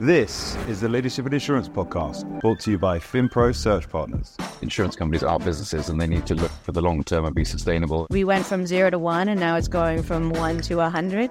[0.00, 4.36] This is the Leadership and Insurance podcast, brought to you by FinPro Search Partners.
[4.60, 7.44] Insurance companies are businesses and they need to look for the long term and be
[7.44, 8.08] sustainable.
[8.10, 11.30] We went from zero to one, and now it's going from one to a hundred.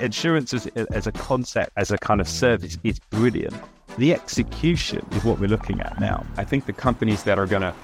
[0.00, 3.56] Insurance as, as a concept, as a kind of service, is brilliant.
[3.96, 6.24] The execution is what we're looking at now.
[6.36, 7.74] I think the companies that are going to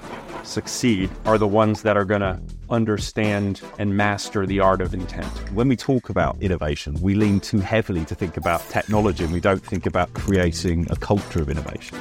[0.45, 2.39] succeed are the ones that are going to
[2.69, 5.27] understand and master the art of intent.
[5.51, 9.39] When we talk about innovation, we lean too heavily to think about technology and we
[9.39, 11.97] don't think about creating a culture of innovation.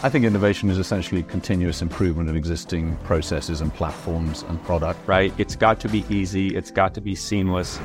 [0.00, 5.00] I think innovation is essentially continuous improvement of existing processes and platforms and product.
[5.08, 5.34] Right?
[5.38, 7.80] It's got to be easy, it's got to be seamless.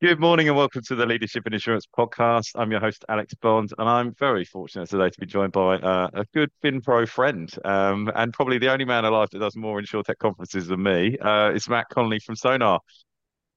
[0.00, 2.52] Good morning and welcome to the Leadership in Insurance podcast.
[2.54, 6.08] I'm your host, Alex Bond, and I'm very fortunate today to be joined by uh,
[6.14, 10.18] a good FinPro friend um, and probably the only man alive that does more InsurTech
[10.20, 11.18] conferences than me.
[11.18, 12.78] Uh, it's Matt Connolly from Sønr.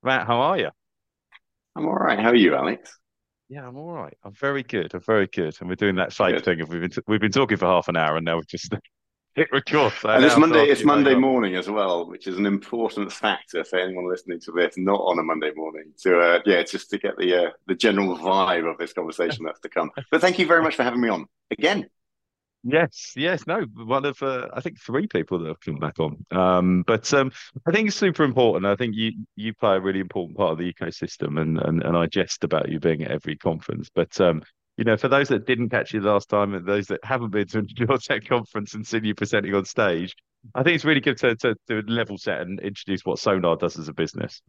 [0.02, 0.70] Matt, how are you?
[1.76, 2.18] I'm all right.
[2.20, 2.92] How are you, Alex?
[3.48, 4.18] Yeah, I'm all right.
[4.24, 4.96] I'm very good.
[4.96, 5.56] I'm very good.
[5.60, 6.60] And we're doing that same thing.
[6.60, 8.74] If we've been t- we've been talking for half an hour, and now we've just
[9.36, 9.94] record.
[10.00, 10.66] So and it's Monday.
[10.66, 14.78] It's Monday morning as well, which is an important factor for anyone listening to this
[14.78, 15.94] not on a Monday morning.
[15.96, 19.60] So uh, yeah, just to get the uh, the general vibe of this conversation that's
[19.62, 19.92] to come.
[20.10, 21.88] But thank you very much for having me on again.
[22.64, 26.24] Yes, yes, no, one of uh, I think three people that have come back on.
[26.30, 27.32] Um, but um,
[27.66, 28.68] I think it's super important.
[28.68, 31.98] I think you you play a really important part of the ecosystem, and and, and
[31.98, 33.90] I jest about you being at every conference.
[33.94, 34.44] But um,
[34.78, 37.48] you know, for those that didn't catch you last time, and those that haven't been
[37.48, 40.16] to a tech conference and seen you presenting on stage,
[40.56, 43.78] I think it's really good to to, to level set and introduce what Sønr does
[43.78, 44.42] as a business.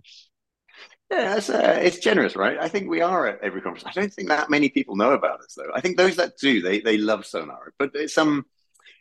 [1.10, 2.56] Yeah, it's, uh, it's generous, right?
[2.58, 3.84] I think we are at every conference.
[3.86, 5.70] I don't think that many people know about us, though.
[5.74, 7.58] I think those that do, they they love Sønr.
[7.78, 8.46] But it's um,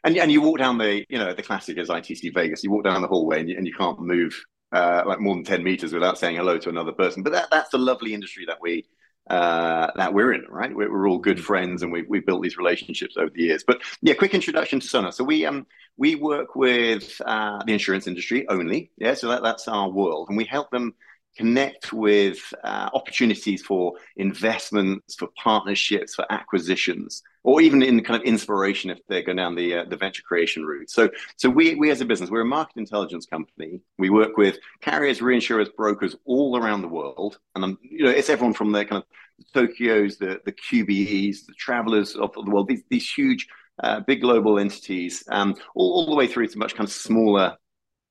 [0.03, 2.63] and and you walk down the, you know, the classic is ITC Vegas.
[2.63, 5.43] You walk down the hallway and you, and you can't move uh, like more than
[5.43, 7.23] ten meters without saying hello to another person.
[7.23, 8.85] But that that's the lovely industry that we
[9.29, 10.75] uh, that we're in, right?
[10.75, 13.63] We're, we're all good friends, and we we built these relationships over the years.
[13.65, 15.13] But yeah, quick introduction to Sønr.
[15.13, 15.65] So we um
[15.97, 19.13] we work with uh, the insurance industry only, yeah.
[19.13, 20.93] So that, that's our world, and we help them
[21.37, 28.25] connect with uh, opportunities for investments, for partnerships, for acquisitions, or even in kind of
[28.25, 30.89] inspiration if they're going down the uh, the venture creation route.
[30.89, 33.81] So, so we we as a business, we're a market intelligence company.
[33.97, 38.29] We work with carriers, reinsurers, brokers all around the world, and um, you know it's
[38.29, 42.67] everyone from the kind of Tokyos, the the QBEs, the travelers of the world.
[42.67, 43.47] These these huge,
[43.81, 47.57] uh, big global entities, um, all, all the way through to much kind of smaller.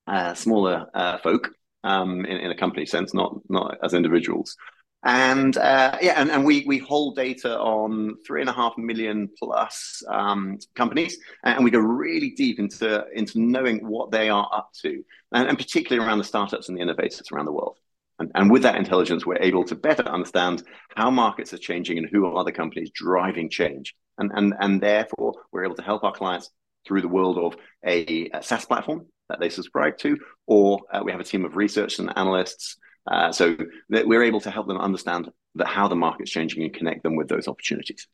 [0.06, 1.50] Uh, smaller uh, folk
[1.84, 4.56] um, in, in, a company sense, not not as individuals.
[5.02, 9.30] And uh, yeah, and, and we we hold data on three and a half million
[9.38, 14.70] plus um, companies, and we go really deep into into knowing what they are up
[14.82, 15.02] to,
[15.32, 17.78] and, and particularly around the startups and the innovators around the world.
[18.18, 20.62] And, and with that intelligence, we're able to better understand
[20.94, 23.94] how markets are changing and who are the companies driving change.
[24.18, 26.50] And, and, and therefore, we're able to help our clients
[26.86, 27.56] through the world of
[27.86, 31.56] a, a SaaS platform that they subscribe to, or uh, we have a team of
[31.56, 32.76] research and analysts.
[33.10, 33.56] Uh, so
[33.88, 37.16] that we're able to help them understand that how the market's changing and connect them
[37.16, 38.06] with those opportunities.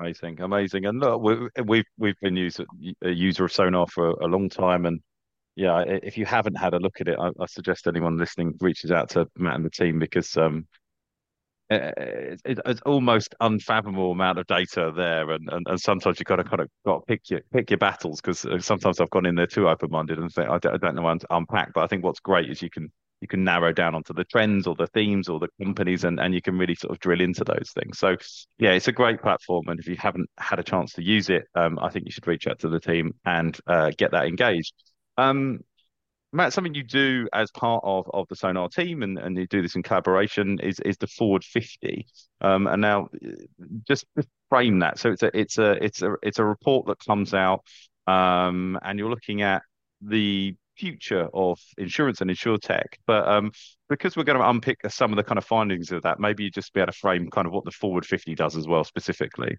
[0.00, 1.22] Amazing, amazing, and look,
[1.66, 2.64] we've we've been user,
[3.02, 5.00] a user of Sønr for a long time, and
[5.56, 8.90] yeah, if you haven't had a look at it, I, I suggest anyone listening reaches
[8.90, 10.66] out to Matt and the team because um,
[11.70, 16.44] it's, it's almost unfathomable amount of data there, and, and, and sometimes you got to
[16.44, 19.36] kind of got to pick your pick your battles because uh, sometimes I've gone in
[19.36, 21.72] there too open minded and think I don't, I don't know how to unpack.
[21.72, 22.90] But I think what's great is you can
[23.24, 26.34] you can narrow down onto the trends or the themes or the companies, and and
[26.34, 27.98] you can really sort of drill into those things.
[27.98, 28.16] So
[28.58, 31.46] yeah, it's a great platform, and if you haven't had a chance to use it,
[31.54, 34.74] um, I think you should reach out to the team and uh, get that engaged.
[35.16, 35.60] Um,
[36.34, 39.62] Matt, something you do as part of, of the Sønr team, and, and you do
[39.62, 42.06] this in collaboration, is is the Forward 50.
[42.42, 43.08] Um, and now,
[43.88, 44.04] just
[44.50, 44.98] frame that.
[44.98, 47.62] So it's a it's a it's a it's a report that comes out,
[48.06, 49.62] um, and you're looking at
[50.02, 52.98] the future of insurance and insure tech.
[53.06, 53.52] But um,
[53.88, 56.50] because we're going to unpick some of the kind of findings of that, maybe you
[56.50, 59.56] just be able to frame kind of what the Forward 50 does as well, specifically.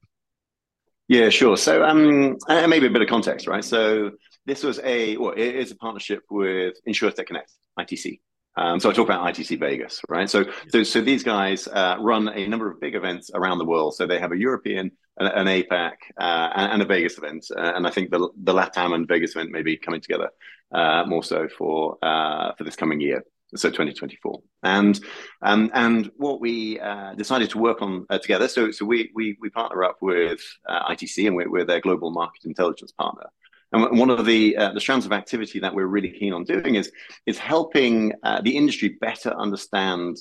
[1.07, 1.55] Yeah, sure.
[1.55, 3.63] So, um, and maybe a bit of context, right?
[3.63, 4.11] So,
[4.47, 8.19] this was a, well, it is a partnership with InsurTech Connect, ITC.
[8.57, 10.29] Um, so I talk about ITC Vegas, right?
[10.29, 13.95] So, so, so these guys uh, run a number of big events around the world.
[13.95, 17.45] So they have a European, an, APAC, uh, and, a Vegas event.
[17.55, 20.29] Uh, and I think the the LATAM and Vegas event may be coming together
[20.71, 23.23] more so for uh, for this coming year
[23.55, 24.99] so 2024 and
[25.41, 29.37] um, and what we uh, decided to work on uh, together so so we we,
[29.39, 33.29] we partner up with uh, ITC and we're, we're, their global market intelligence partner
[33.71, 36.75] And one of the uh, the strands of activity that we're really keen on doing
[36.75, 36.91] is
[37.25, 40.17] is helping uh, the industry better understand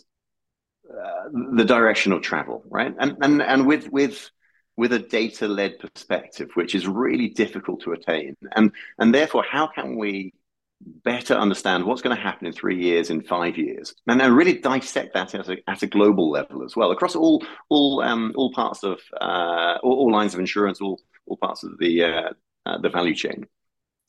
[0.91, 2.95] uh, the direction of travel, right?
[2.99, 4.31] And and and with with
[4.77, 9.67] with a data led perspective, which is really difficult to attain, and and therefore, how
[9.67, 10.33] can we
[10.81, 14.59] better understand what's going to happen in three years, in five years, and then really
[14.59, 18.53] dissect that at a, at a global level as well, across all all um, all
[18.53, 22.31] parts of uh, all, all, lines of insurance, all all parts of the uh,
[22.67, 23.47] uh, the value chain.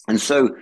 [0.07, 0.56] And so,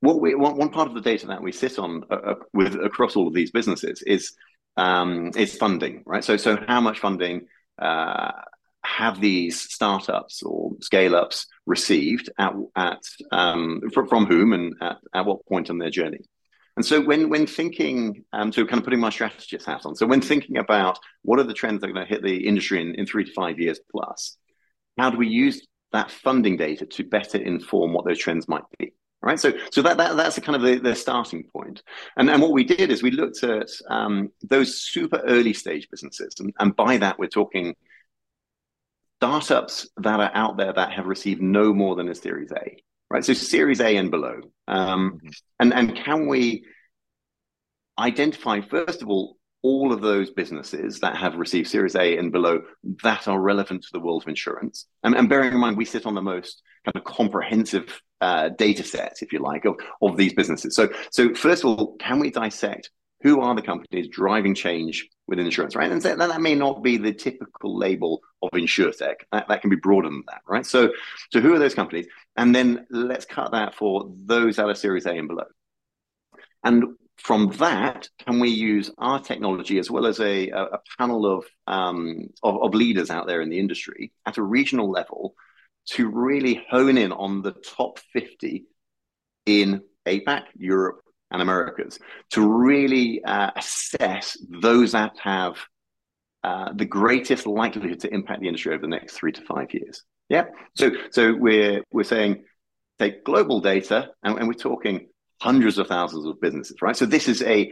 [0.00, 3.16] what we one, part of the data that we sit on uh, uh, with across
[3.16, 4.34] all of these businesses is
[4.76, 6.24] um, is funding, right?
[6.24, 7.46] So so how much funding
[7.80, 8.32] uh,
[8.86, 13.02] have these startups or scale ups received at, at
[13.32, 16.20] um, from, from, whom and at, at, what point on their journey?
[16.76, 20.06] And so when when thinking, um, so kind of putting my strategist hat on, so
[20.06, 22.94] when thinking about what are the trends that are going to hit the industry in,
[22.94, 24.36] in three to five years plus,
[24.98, 28.92] how do we use that funding data to better inform what those trends might be?
[29.22, 29.40] Right.
[29.40, 31.82] So so that, that that's kind of the, the starting point.
[32.16, 36.36] And and what we did is we looked at um, those super early stage businesses,
[36.38, 37.74] and, and by that we're talking
[39.18, 42.76] startups that are out there that have received no more than a Series A,
[43.10, 43.24] right?
[43.24, 44.40] So Series A and below.
[44.68, 45.28] Um, mm-hmm.
[45.60, 46.64] and, and can we
[47.98, 52.62] identify, first of all, all of those businesses that have received Series A and below
[53.02, 54.86] that are relevant to the world of insurance?
[55.02, 58.84] And, and bearing in mind, we sit on the most kind of comprehensive uh, data
[58.84, 60.76] set, if you like, of, of these businesses.
[60.76, 62.90] So, so first of all, can we dissect
[63.22, 65.90] who are the companies driving change within insurance, right?
[65.90, 69.16] And that, that may not be the typical label of insurtech.
[69.32, 70.66] That, that can be broader than that, right?
[70.66, 70.92] So,
[71.32, 72.06] so who are those companies?
[72.36, 75.46] And then let's cut that for those that are Series A and below.
[76.62, 81.46] And from that, can we use our technology as well as a, a panel of,
[81.66, 85.34] um, of, of leaders out there in the industry at a regional level
[85.86, 88.66] to really hone in on the top 50
[89.46, 91.98] in APAC, Europe, and Americas
[92.30, 95.56] to really uh, assess those that have
[96.44, 100.04] uh, the greatest likelihood to impact the industry over the next three to five years.
[100.28, 100.44] Yeah.
[100.74, 102.44] So so we're we're saying
[102.98, 105.08] take global data and, and we're talking
[105.40, 106.96] hundreds of thousands of businesses, right?
[106.96, 107.70] So this is a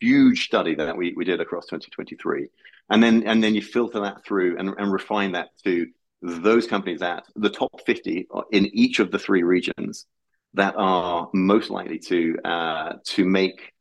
[0.00, 2.48] huge study that we, we did across 2023.
[2.90, 5.86] And then and then you filter that through and, and refine that to
[6.22, 10.06] those companies that the top 50 in each of the three regions
[10.56, 13.72] that are most likely to uh, to make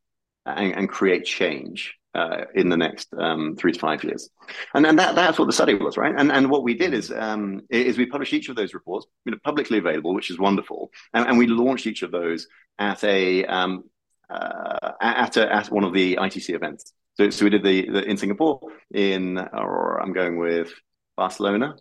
[0.46, 4.30] and, and create change uh, in the next um, three to five years.
[4.74, 6.14] And and that, that's what the study was, right?
[6.16, 9.32] And and what we did is um, is we published each of those reports, you
[9.32, 12.48] know, publicly available, which is wonderful, and, and we launched each of those
[12.78, 13.86] at a um,
[14.30, 16.94] uh, at a, at one of the ITC events.
[17.16, 18.60] So, so we did the, the in Singapore,
[18.94, 20.74] in or I'm going with
[21.16, 21.76] Barcelona,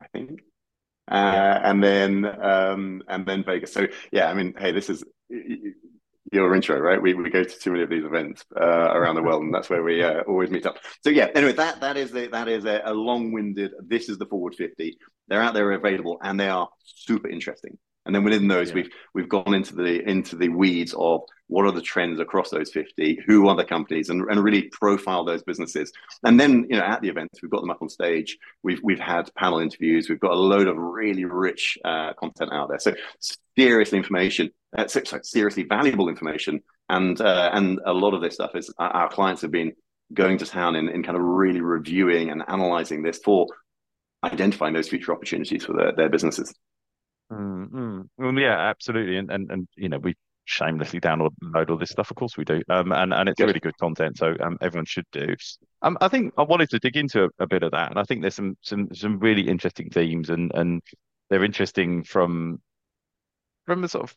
[0.00, 0.40] I think
[1.10, 3.72] uh, and then um, and then Vegas.
[3.72, 5.04] So yeah, I mean, hey, this is
[6.32, 7.00] your intro, right?
[7.00, 9.70] We we go to too many of these events uh, around the world, and that's
[9.70, 10.78] where we uh, always meet up.
[11.02, 13.72] So yeah, anyway, that that is that is a, a long-winded.
[13.86, 14.98] This is the Forward Fifty.
[15.28, 17.78] They're out there available, and they are super interesting.
[18.06, 18.74] And then within those, yeah.
[18.76, 22.70] we've we've gone into the into the weeds of what are the trends across those
[22.70, 25.92] 50, who are the companies, and, and really profile those businesses.
[26.22, 28.38] And then, you know, at the events, we've got them up on stage.
[28.62, 30.08] We've we've had panel interviews.
[30.08, 32.78] We've got a load of really rich uh, content out there.
[32.78, 32.94] So
[33.56, 38.54] seriously information, uh, sorry, seriously valuable information, and uh, and a lot of this stuff
[38.54, 39.72] is our clients have been
[40.12, 43.46] going to town in, in kind of really reviewing and analyzing this for
[44.22, 46.54] identifying those future opportunities for their, their businesses.
[47.32, 48.00] Mm-hmm.
[48.18, 50.14] Well, yeah, absolutely, and and and you know we
[50.44, 52.10] shamelessly download all this stuff.
[52.10, 55.06] Of course we do, um, and and it's really good content, so um, everyone should
[55.12, 55.34] do.
[55.82, 58.04] Um, I think I wanted to dig into a, a, bit of that, and I
[58.04, 60.82] think there's some some some really interesting themes, and and
[61.30, 62.60] they're interesting from
[63.66, 64.16] from the sort of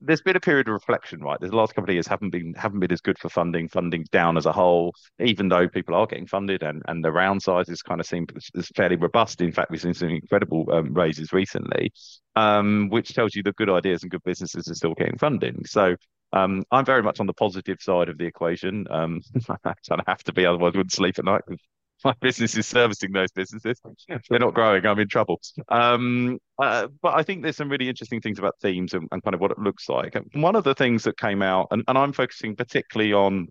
[0.00, 1.40] there's been a period of reflection, right?
[1.40, 3.68] The last couple of years haven't been haven't been as good for funding.
[3.68, 7.42] Funding's down as a whole, even though people are getting funded, and and the round
[7.42, 9.40] sizes kind of seem is fairly robust.
[9.40, 11.92] In fact, we've seen some incredible um, raises recently,
[12.34, 15.64] um, which tells you that good ideas and good businesses are still getting funding.
[15.64, 15.96] So
[16.32, 18.86] um, I'm very much on the positive side of the equation.
[18.90, 19.56] Um, I
[20.06, 21.42] have to be, otherwise I wouldn't sleep at night
[22.06, 23.80] my business is servicing those businesses.
[24.08, 25.40] If they're not growing, I'm in trouble.
[25.68, 29.34] Um, uh, but I think there's some really interesting things about themes and, and, kind
[29.34, 30.14] of what it looks like.
[30.14, 33.48] And one of the things that came out, and, and I'm focusing particularly on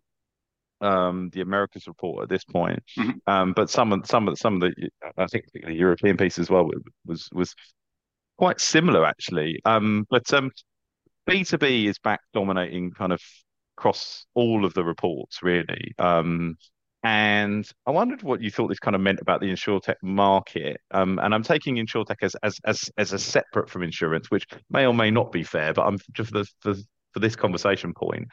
[0.80, 3.12] um, the Americas report at this point, mm-hmm.
[3.28, 6.50] um, but some of some of some of the I think the European piece as
[6.50, 6.70] well
[7.06, 7.54] was was
[8.38, 9.60] quite similar actually.
[9.66, 10.52] Um, but um,
[11.30, 13.22] B2B is back dominating kind of
[13.78, 15.94] across all of the reports really.
[16.00, 16.58] Um,
[17.06, 20.82] and I wondered what you thought this kind of meant about the insurtech market.
[20.90, 24.88] Um, and I'm taking insurtech as as as as a separate from insurance, which may
[24.88, 26.74] or may not be fair, but I'm just for for,
[27.14, 28.28] for this conversation point.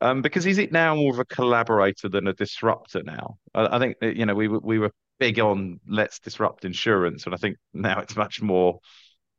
[0.00, 3.36] Um, because is it now more of a collaborator than a disruptor now?
[3.54, 7.38] I, I think you know we we were big on let's disrupt insurance, and I
[7.38, 8.80] think now it's much more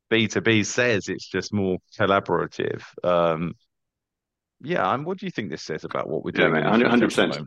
[0.10, 2.84] B2B says it's just more collaborative.
[3.04, 3.56] Um,
[4.62, 6.56] yeah, and what do you think this says about what we're doing?
[6.56, 7.40] Yeah, hundred percent.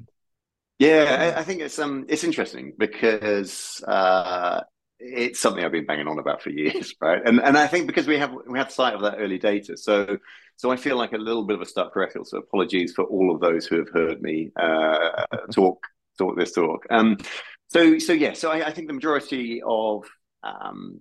[0.83, 4.62] Yeah, I, I, think it's um it's interesting because uh,
[4.99, 7.23] it's something I've been banging on about for years, right?
[7.25, 10.19] And and I think because we have we have sight of that early data, so
[10.57, 12.27] so I feel like a little bit of a stuck record.
[12.27, 15.79] So apologies for all of those who have heard me uh, talk
[16.19, 16.85] talk this talk.
[16.91, 17.17] Um,
[17.69, 20.05] so so yeah, so I, I think the majority of
[20.43, 20.99] um,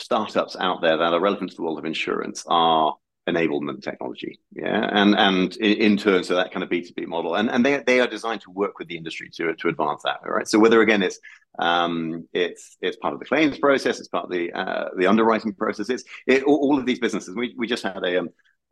[0.00, 2.96] startups out there that are relevant to the world of insurance are
[3.28, 4.88] enablement technology yeah?
[4.92, 7.34] And and in, turn so that kind of b2b model.
[7.34, 10.20] And and they, they are designed to work with the industry to to advance that
[10.24, 10.48] right?
[10.48, 11.18] So whether again it's
[11.58, 15.52] um it's it's part of the claims process it's part of the uh, the underwriting
[15.52, 18.28] process it's it, all of these businesses we, we just had a um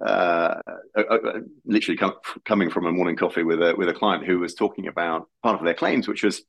[0.06, 0.60] uh,
[1.64, 2.12] literally com-
[2.44, 5.58] coming from a morning coffee with a with a client who was talking about part
[5.58, 6.42] of their claims which was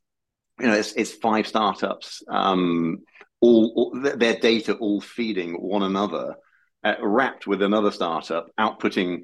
[0.59, 2.99] you know it's, it's five startups um
[3.41, 6.35] all, all their data all feeding one another,
[6.87, 9.23] uh, wrapped with another startup outputting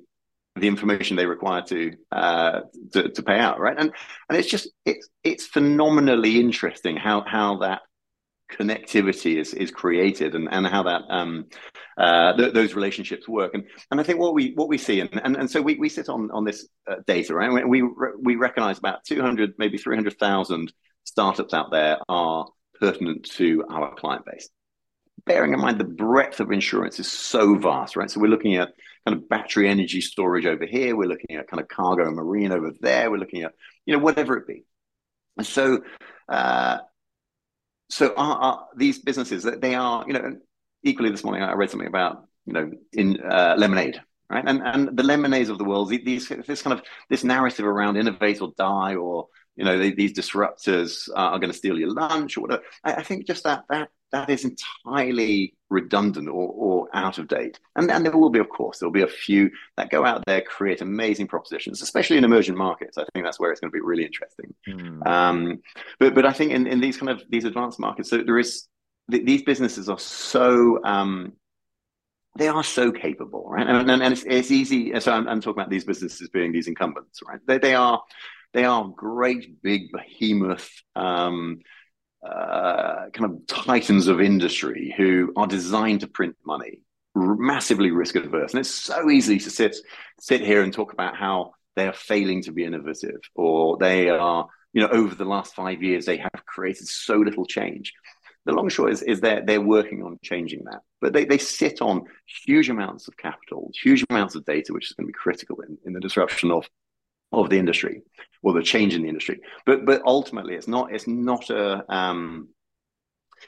[0.56, 3.76] the information they require to, uh, to to pay out, right?
[3.78, 3.92] And
[4.30, 7.82] and it's just it's it's phenomenally interesting how how that
[8.52, 11.46] connectivity is is created and, and how that um,
[11.98, 15.10] uh, th- those relationships work and and I think what we what we see and
[15.24, 17.82] and, and so we, we sit on on this uh, data right we
[18.22, 20.72] we recognize about 200 maybe 300,000
[21.04, 22.46] startups out there are
[22.80, 24.50] pertinent to our client base.
[25.26, 28.12] Bearing in mind the breadth of insurance is so vast, right?
[28.12, 28.74] So we're looking at
[29.06, 30.96] kind of battery energy storage over here.
[30.96, 33.10] We're looking at kind of cargo and marine over there.
[33.10, 33.54] We're looking at,
[33.86, 34.66] you know, whatever it be.
[35.38, 35.82] And so,
[36.30, 36.80] uh,
[37.90, 40.38] so our, our, these businesses that they are, you know,
[40.84, 44.44] equally this morning I read something about, you know, in uh, lemonade, right?
[44.46, 48.42] And and the lemonades of the world, these this kind of this narrative around innovate
[48.42, 52.42] or die, or you know, they, these disruptors are going to steal your lunch or
[52.42, 52.64] whatever.
[52.84, 57.60] I, I, think just that that that is entirely redundant or, or out of date.
[57.76, 60.40] And, and there will be, of course, there'll be a few that go out there,
[60.42, 62.98] create amazing propositions, especially in emerging markets.
[62.98, 64.54] I think that's where it's going to be really interesting.
[64.70, 65.06] Mm.
[65.06, 65.62] Um,
[66.00, 68.68] but but I think in, in these kind of these advanced markets, so there is
[69.10, 71.34] these businesses are so um,
[72.38, 73.68] they are so capable, right?
[73.68, 74.98] And, and, and it's, it's, easy.
[75.00, 77.40] So I'm, I'm, talking about these businesses being these incumbents, right?
[77.46, 78.02] They, they are
[78.54, 81.60] they are great big behemoth um,
[82.26, 86.82] uh, kind of titans of industry who are designed to print money,
[87.16, 89.76] massively risk adverse, and it's so easy to sit
[90.20, 94.48] sit here and talk about how they are failing to be innovative or they are
[94.74, 97.94] you know over the last five years they have created so little change
[98.46, 100.82] the long short is, is they're, they're working on changing that.
[101.00, 102.04] But they, they sit on
[102.46, 105.78] huge amounts of capital, huge amounts of data, which is going to be critical in,
[105.86, 106.68] in the disruption of
[107.34, 108.04] of the industry
[108.42, 109.40] or the change in the industry.
[109.66, 112.50] But but ultimately, it's not it's not a um,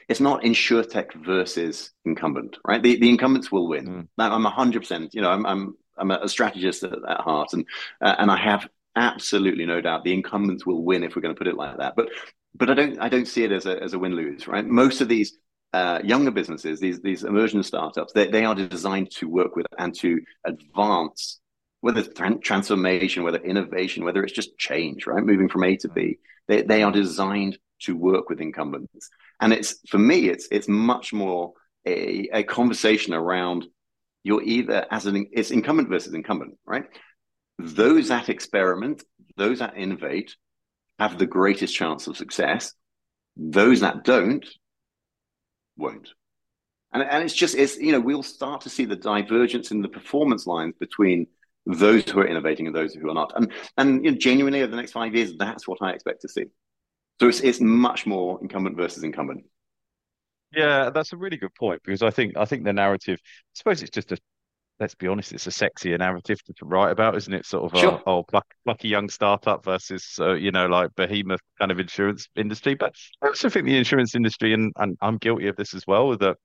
[0.10, 2.82] it's not insurtech versus incumbent, right?
[2.82, 3.88] The the incumbents will win.
[3.88, 4.08] Mm.
[4.18, 5.14] I'm hundred percent.
[5.14, 7.66] You know, I'm I'm I'm a strategist at, at heart, and
[8.02, 11.38] uh, and I have absolutely no doubt the incumbents will win if we're going to
[11.38, 11.96] put it like that.
[11.96, 12.10] But
[12.56, 14.66] but I don't I don't see it as a as a win lose, right?
[14.66, 15.38] Most of these
[15.74, 19.94] uh, younger businesses, these these immersion startups, they, they are designed to work with and
[20.00, 21.42] to advance
[21.86, 25.24] whether it's transformation, whether innovation, whether it's just change, right?
[25.24, 29.12] Moving from A to B, they, they are designed to work with incumbents.
[29.40, 31.54] And it's, for me, it's, it's much more
[31.86, 33.68] a, a conversation around
[34.24, 36.86] you're either as an, it's incumbent versus incumbent, right?
[37.60, 39.04] Those that experiment,
[39.38, 40.36] those that innovate
[40.98, 42.74] have the greatest chance of success.
[43.38, 44.48] Those that don't
[45.78, 46.10] won't.
[46.92, 49.88] And, and it's just, it's, you know, we'll start to see the divergence in the
[49.88, 51.28] performance lines between
[51.66, 53.34] those who are innovating and those who are not.
[53.36, 56.30] And and you know, genuinely over the next five years, that's what I expect to
[56.30, 56.46] see.
[57.20, 59.44] So it's it's much more incumbent versus incumbent.
[60.54, 63.20] Yeah, that's a really good point because I think I think the narrative.
[63.24, 64.18] I suppose it's just a.
[64.78, 67.46] Let's be honest, it's a sexier narrative to, write about, isn't it?
[67.46, 68.04] Sort of, sure.
[68.06, 72.76] oh, pluck, plucky young startup versus, uh, you know, like behemoth kind of insurance industry.
[72.76, 76.18] But I also think the insurance industry, and, and I'm guilty of this as well,
[76.18, 76.36] that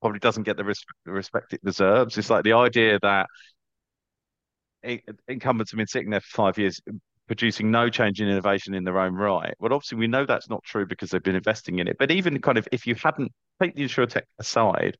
[0.00, 2.16] probably doesn't get the, res- the respect it deserves.
[2.18, 3.26] It's like the idea that
[5.28, 6.80] incumbents have been sitting there for five years
[7.26, 9.54] producing no change in innovation in their own right.
[9.58, 11.96] Well, obviously, we know that's not true because they've been investing in it.
[11.98, 14.96] But even kind of if you hadn't take the insurtech aside,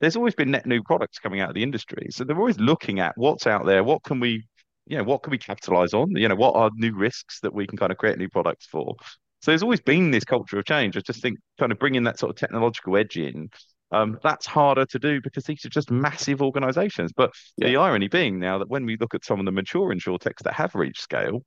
[0.00, 2.08] there's always been net new products coming out of the industry.
[2.10, 4.46] So they're always looking at what's out there, what can we
[4.86, 6.14] you know, what can we capitalize on?
[6.14, 8.94] You know, what are new risks that we can kind of create new products for?
[9.42, 10.96] So there's always been this culture of change.
[10.96, 13.50] I just think kind of bringing that sort of technological edge in,
[13.92, 17.12] um, that's harder to do because these are just massive organizations.
[17.12, 17.68] But yeah.
[17.68, 20.54] the irony being now that when we look at some of the mature insurtechs that
[20.54, 21.42] have reached scale,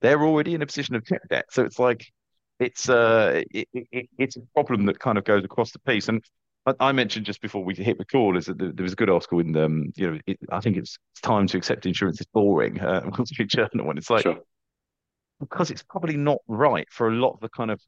[0.00, 1.46] they're already in a position of tech debt.
[1.50, 2.06] So it's like
[2.60, 6.08] it's uh it, it, it's a problem that kind of goes across the piece.
[6.08, 6.22] And
[6.66, 9.10] I, I mentioned just before we hit the call is that there, was a good
[9.10, 12.26] article in um you know it, I think it's, it's time to accept insurance is
[12.32, 12.80] boring.
[12.80, 14.40] Uh, Wall Street Journal, and it's like sure.
[15.40, 17.80] because it's probably not right for a lot of the kind of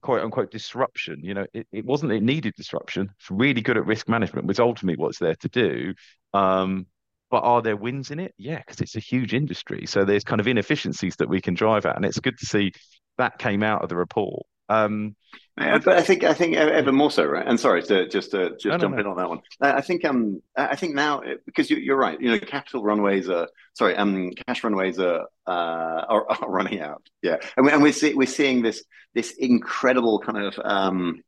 [0.00, 1.20] quote unquote disruption.
[1.22, 3.10] You know, it, it wasn't it needed disruption.
[3.18, 5.94] It's really good at risk management, which ultimately what's there to do.
[6.32, 6.86] Um,
[7.30, 8.34] but are there wins in it?
[8.38, 9.86] Yeah, because it's a huge industry.
[9.86, 12.72] So there's kind of inefficiencies that we can drive at, and it's good to see
[13.18, 14.46] that came out of the report.
[14.68, 15.16] Um,
[15.58, 17.46] yeah, but I think I think ever more so, right?
[17.46, 19.00] And sorry to just to just no, jump no, no.
[19.00, 19.40] in on that one.
[19.60, 23.48] I think um I think now because you, are right, you know, capital runways are
[23.72, 27.08] sorry, um, cash runways are uh, are, are running out.
[27.22, 31.22] Yeah, and, we, and we're see, we're seeing this this incredible kind of um.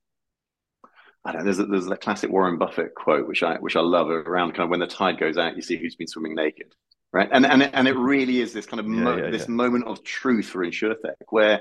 [1.25, 1.45] I don't know.
[1.45, 4.65] There's a, there's a classic Warren Buffett quote, which I which I love around kind
[4.65, 6.75] of when the tide goes out, you see who's been swimming naked,
[7.13, 7.29] right?
[7.33, 9.55] And and and it really is this kind of mo- yeah, this yeah.
[9.55, 11.61] moment of truth for insurtech where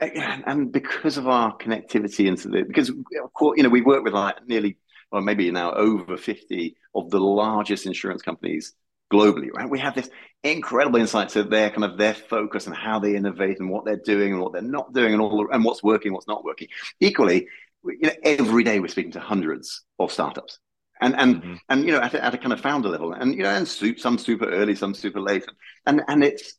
[0.00, 4.12] and because of our connectivity into the because of course you know we work with
[4.12, 4.76] like nearly
[5.10, 8.74] or maybe now over 50 of the largest insurance companies
[9.12, 9.68] globally right?
[9.68, 10.10] We have this
[10.44, 13.96] incredible insight to their kind of their focus and how they innovate and what they're
[13.96, 16.68] doing and what they're not doing and all and what's working what's not working.
[17.00, 17.48] Equally
[17.84, 20.58] you know every day we're speaking to hundreds of startups.
[21.00, 21.54] And and mm-hmm.
[21.68, 23.12] and you know at a, at a kind of founder level.
[23.12, 25.46] And you know and some super early some super late.
[25.86, 26.54] And and it's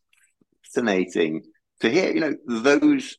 [0.64, 1.44] fascinating
[1.82, 3.18] to hear you know those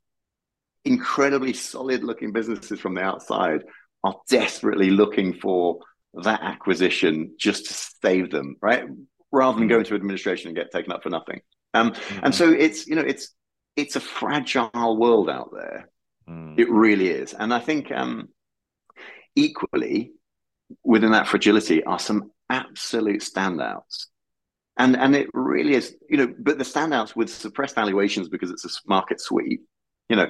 [0.85, 3.63] incredibly solid looking businesses from the outside
[4.05, 5.81] are desperately looking for
[6.15, 8.85] that acquisition just to save them, right?
[9.31, 11.41] Rather than go into administration and get taken up for nothing.
[11.75, 12.25] Um, mm-hmm.
[12.25, 13.35] And so it's you know it's
[13.77, 15.89] it's a fragile world out there.
[16.29, 16.59] Mm.
[16.59, 18.29] It really is, and I think um,
[19.37, 20.13] equally
[20.85, 24.07] within that fragility are some absolute standouts.
[24.77, 28.65] And and it really is, you know, but the standouts with suppressed valuations because it's
[28.65, 29.63] a market sweep,
[30.09, 30.27] you know,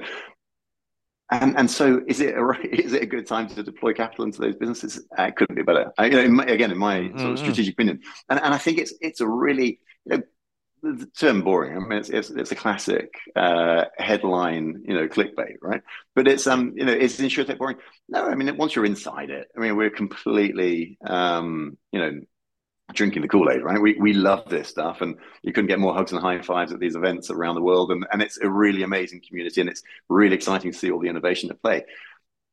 [1.31, 4.41] and and so is it a is it a good time to deploy capital into
[4.41, 5.05] those businesses?
[5.17, 5.91] Uh, it couldn't be better.
[5.97, 7.25] I, you know, in my, again, in my mm-hmm.
[7.25, 10.23] of strategic opinion, and and I think it's it's a really you know
[10.83, 11.77] the term boring.
[11.77, 15.81] I mean, it's it's, it's a classic uh, headline, you know, clickbait, right?
[16.15, 17.77] But it's um, you know, is insurtech boring?
[18.09, 22.21] No, I mean, once you're inside it, I mean, we're completely um, you know,
[22.93, 23.81] drinking the Kool-Aid, right?
[23.81, 26.79] We we love this stuff, and you couldn't get more hugs and high fives at
[26.79, 30.35] these events around the world, and and it's a really amazing community, and it's really
[30.35, 31.85] exciting to see all the innovation at play.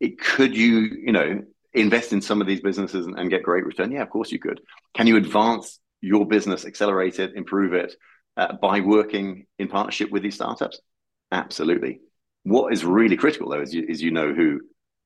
[0.00, 3.66] It, could you, you know, invest in some of these businesses and, and, get great
[3.66, 3.90] return?
[3.90, 4.60] Yeah, of course you could.
[4.94, 7.94] Can you advance your business, accelerate it, improve it
[8.36, 10.80] uh, by working in partnership with these startups?
[11.32, 12.00] Absolutely.
[12.44, 14.60] What is really critical though is you, is you know who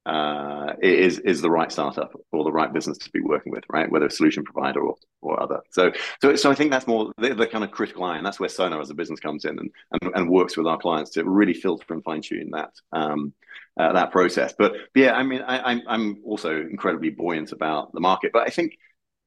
[0.05, 3.91] uh, is is the right startup or the right business to be working with, right?
[3.91, 5.61] Whether a solution provider or or other.
[5.71, 8.41] So so so I think that's more the, the kind of critical eye, and that's
[8.41, 11.25] where Sønr as a business comes in and and, and works with our clients to
[11.25, 13.33] really filter and fine tune that um,
[13.79, 14.55] uh, that process.
[14.59, 18.47] But, but yeah, I mean, I, I'm I'm also incredibly buoyant about the market, but
[18.47, 18.77] I think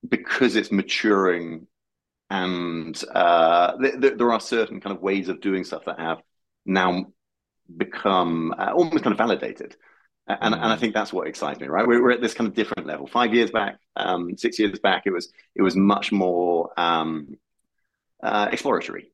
[0.08, 1.68] because it's maturing
[2.30, 6.20] and uh, th- th- there are certain kind of ways of doing stuff that have
[6.66, 7.06] now
[7.78, 9.76] become uh, almost kind of validated.
[10.28, 10.80] And, and I mm.
[10.80, 11.88] think that's what excites me, right?
[11.88, 13.06] We're, we're at this kind of different level.
[13.06, 17.38] Five years back, um, six years back, it was it was much more um,
[18.24, 19.12] uh, exploratory,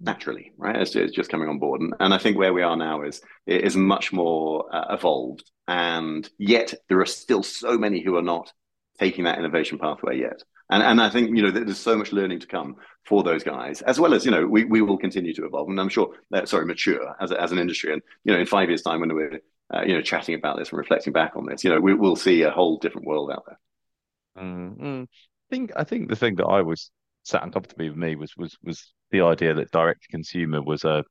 [0.00, 0.76] naturally, right?
[0.76, 3.22] It's, it's, just coming on board, and, and I think where we are now is
[3.46, 8.52] is much more uh, evolved, and yet there are still so many who are not
[8.98, 10.42] taking that innovation pathway yet.
[10.70, 12.76] And and I think you know there's so much learning to come
[13.06, 15.80] for those guys, as well as you know we, we will continue to evolve, and
[15.80, 18.68] I'm sure that sorry mature as a, as an industry, and you know in five
[18.68, 19.40] years' time when we're
[19.72, 22.16] uh, you know, chatting about this and reflecting back on this, you know, we, will
[22.16, 24.44] see a whole different world out there.
[24.44, 25.04] Mm-hmm.
[25.04, 26.90] I think I think the thing that I was
[27.22, 31.04] sat uncomfortably with me was was was the idea that direct to consumer was a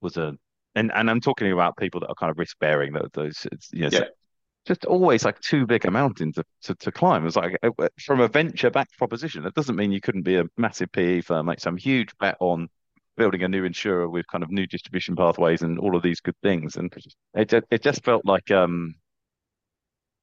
[0.00, 0.36] was a
[0.74, 3.82] and and I'm talking about people that are kind of risk bearing that those you
[3.82, 4.04] know yeah.
[4.66, 7.26] just always like too big a mountain to, to, to climb.
[7.26, 9.42] It's like uh, from a venture backed proposition.
[9.42, 12.68] That doesn't mean you couldn't be a massive PE firm, make some huge bet on
[13.16, 16.36] building a new insurer with kind of new distribution pathways and all of these good
[16.42, 16.76] things.
[16.76, 16.92] And
[17.34, 18.94] it it just felt like um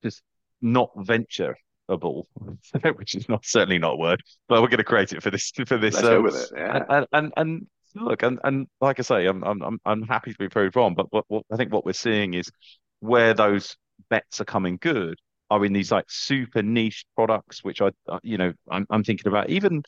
[0.03, 0.21] just
[0.61, 2.27] not ventureable,
[2.95, 5.51] which is not certainly not a word, but we're going to create it for this
[5.65, 5.95] for this.
[5.95, 6.51] Let's um, with it.
[6.55, 6.83] Yeah.
[6.89, 10.49] And, and and look, and and like I say, I'm I'm I'm happy to be
[10.49, 12.51] proved wrong, but what, what I think what we're seeing is
[12.99, 13.75] where those
[14.09, 15.17] bets are coming good
[15.49, 17.91] are in these like super niche products, which I,
[18.23, 19.83] you know, I'm, I'm thinking about even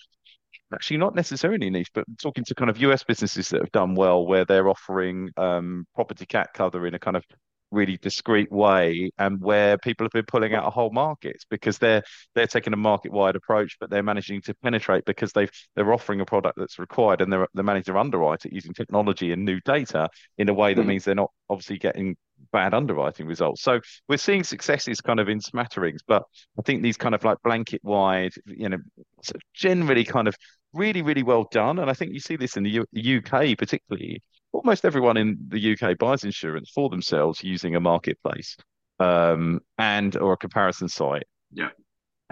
[0.74, 4.26] actually not necessarily niche, but talking to kind of US businesses that have done well,
[4.26, 7.24] where they're offering um, property cat cover in a kind of
[7.74, 12.04] really discreet way and where people have been pulling out of whole markets because they're
[12.36, 16.22] they're taking a market wide approach but they're managing to penetrate because they've they're offering
[16.22, 19.60] a product that's required and they're they're managing to underwrite it using technology and new
[19.62, 20.08] data
[20.38, 20.88] in a way that mm.
[20.88, 22.16] means they're not obviously getting
[22.52, 23.62] bad underwriting results.
[23.62, 26.24] So we're seeing successes kind of in smatterings, but
[26.60, 28.80] I think these kind of like blanket wide, you know,
[29.54, 30.36] generally kind of
[30.74, 31.80] really, really well done.
[31.80, 34.22] And I think you see this in the U- UK particularly.
[34.52, 38.56] Almost everyone in the UK buys insurance for themselves using a marketplace
[39.00, 41.26] um, and or a comparison site.
[41.52, 41.70] Yeah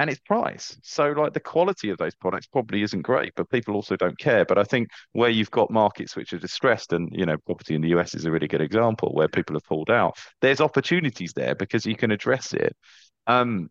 [0.02, 0.76] and its price.
[0.82, 4.46] So, like the quality of those products probably isn't great, but people also don't care.
[4.46, 7.82] But I think where you've got markets which are distressed, and you know, property in
[7.82, 10.18] the US is a really good example where people have pulled out.
[10.42, 12.76] There's opportunities there because you can address it.
[13.28, 13.70] Um,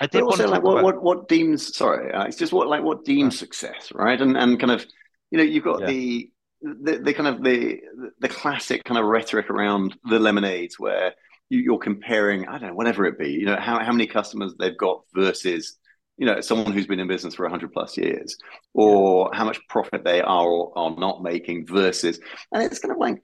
[0.00, 0.84] I did also like what, about...
[0.84, 4.20] what what deems sorry, uh, it's just what like what deems success, right?
[4.20, 4.84] And and kind of
[5.30, 5.86] you know you've got yeah.
[5.86, 6.30] the,
[6.62, 7.80] the the kind of the
[8.20, 11.14] the classic kind of rhetoric around the lemonades where
[11.50, 14.54] you, are comparing, I don't know, whatever it be, you know, how, how many customers
[14.58, 15.76] they've got versus,
[16.16, 18.36] you know, someone who's been in business for 100 plus years,
[18.72, 22.18] or how much profit they are or are not making versus,
[22.52, 23.22] and it's kind of like,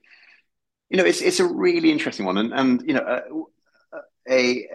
[0.88, 3.22] you know, it's it's a really interesting one, and and you know,
[4.28, 4.68] a, a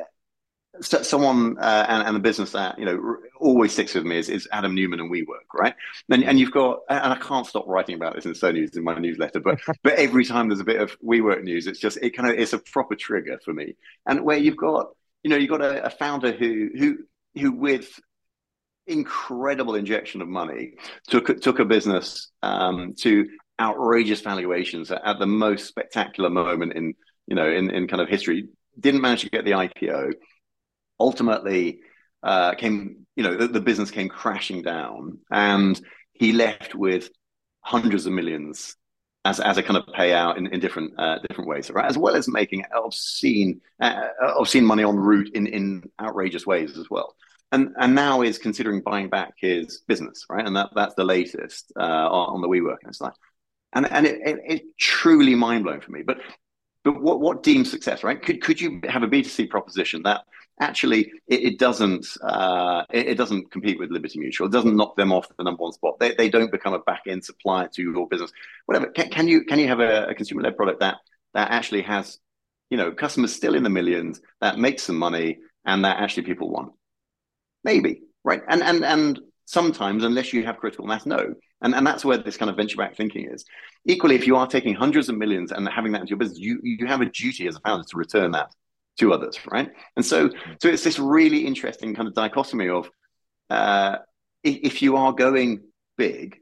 [0.81, 4.47] someone uh, and, and the business that you know always sticks with me is, is
[4.51, 5.75] Adam Neumann and WeWork, right?
[6.09, 8.83] And, and you've got, and I can't stop writing about this in So News in
[8.83, 12.11] my newsletter, but but every time there's a bit of WeWork news, it's just it
[12.11, 13.75] kind of it's a proper trigger for me.
[14.05, 14.89] And where you've got,
[15.23, 16.97] you know, you've got a, a founder who who
[17.39, 17.99] who with
[18.87, 20.73] incredible injection of money
[21.07, 23.27] took took a business um, to
[23.59, 26.93] outrageous valuations at, at the most spectacular moment in
[27.27, 28.47] you know in in kind of history.
[28.77, 30.11] Didn't manage to get the IPO
[30.99, 31.79] ultimately
[32.23, 35.79] uh, came, you know, the, the, business came crashing down, and
[36.13, 37.09] he left with
[37.61, 38.75] hundreds of millions
[39.25, 41.85] as, as a kind of payout in, in different uh, different ways, right?
[41.85, 46.89] As well as making obscene uh, obscene money on route in in outrageous ways as
[46.89, 47.15] well.
[47.51, 50.45] And and now is considering buying back his business, right?
[50.45, 53.13] And that that's the latest uh, on, on the WeWork and it's like,
[53.73, 56.03] and and it, it, it truly mind blowing for me.
[56.03, 56.19] But
[56.85, 58.21] but what what deems success, right?
[58.21, 60.21] Could could you have a B two C proposition that
[60.61, 64.47] actually it, it doesn't uh, it, it, doesn't compete with Liberty Mutual.
[64.47, 65.99] It doesn't knock them off the number one spot.
[65.99, 68.31] They, they don't become a back end supplier to your business.
[68.67, 68.91] Whatever.
[68.91, 70.97] Can, can you can you have a, a consumer led product that
[71.33, 72.19] that actually has
[72.69, 76.51] you know customers still in the millions that makes some money and that actually people
[76.51, 76.71] want?
[77.63, 78.43] Maybe right.
[78.47, 81.33] And and and sometimes unless you have critical mass, no.
[81.61, 83.45] And, and that's where this kind of venture back thinking is.
[83.85, 86.59] Equally, if you are taking hundreds of millions and having that into your business, you,
[86.63, 88.51] you have a duty as a founder to return that
[88.99, 89.71] to others, right?
[89.95, 90.29] And so,
[90.61, 92.89] so it's this really interesting kind of dichotomy of
[93.49, 93.97] uh,
[94.43, 95.61] if you are going
[95.97, 96.37] big,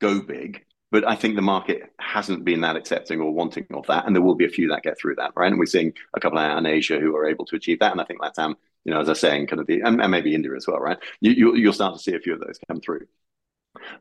[0.00, 0.64] go big.
[0.90, 4.22] But I think the market hasn't been that accepting or wanting of that, and there
[4.22, 5.50] will be a few that get through that, right?
[5.50, 8.00] And we're seeing a couple out in Asia who are able to achieve that, and
[8.00, 10.34] I think LATAM, you know, as I was saying, kind of the and, and maybe
[10.34, 10.98] India as well, right?
[11.20, 13.06] You, you you'll start to see a few of those come through.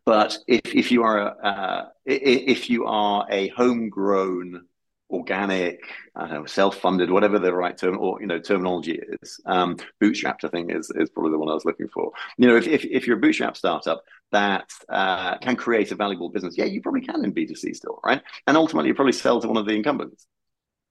[0.06, 4.65] But if if you are a, uh, if you are a homegrown
[5.12, 5.82] organic,
[6.15, 9.39] know, self-funded, whatever the right term or you know terminology is.
[9.46, 12.12] Um, bootstrapped, I think, is is probably the one I was looking for.
[12.38, 16.30] You know, if if, if you're a bootstrap startup that uh, can create a valuable
[16.30, 18.22] business, yeah, you probably can in B2C still, right?
[18.48, 20.26] And ultimately, you probably sell to one of the incumbents.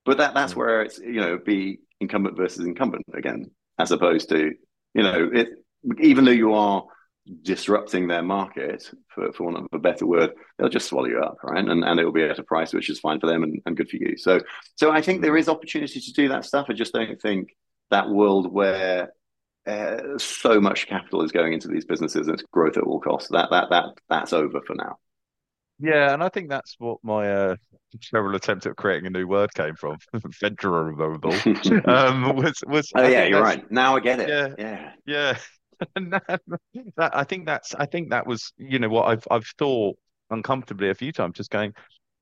[0.05, 0.61] But that that's hmm.
[0.61, 4.53] where it's you know be incumbent versus incumbent again, as opposed to
[4.95, 5.49] you know it.
[5.99, 6.85] Even though you are
[7.43, 11.39] disrupting their market, for, for want of a better word, they'll just swallow you up,
[11.43, 11.65] right?
[11.65, 13.77] And and it will be at a price which is fine for them and, and
[13.77, 14.17] good for you.
[14.17, 14.41] So
[14.77, 16.67] so I think there is opportunity to do that stuff.
[16.69, 17.49] I just don't think
[17.91, 19.13] that world where
[19.67, 23.31] uh, so much capital is going into these businesses and it's growth at all costs.
[23.31, 24.99] That that that that's over for now.
[25.81, 27.57] Yeah, and I think that's what my uh,
[28.03, 29.97] several attempt at creating a new word came from.
[30.43, 31.19] Venturable
[31.89, 32.91] um, was was.
[32.95, 33.71] Oh I yeah, you're right.
[33.71, 34.29] Now I get it.
[34.29, 35.39] Yeah, yeah, yeah.
[36.97, 39.97] that, I think that's I think that was you know what I've I've thought
[40.31, 41.73] uncomfortably a few times, just going.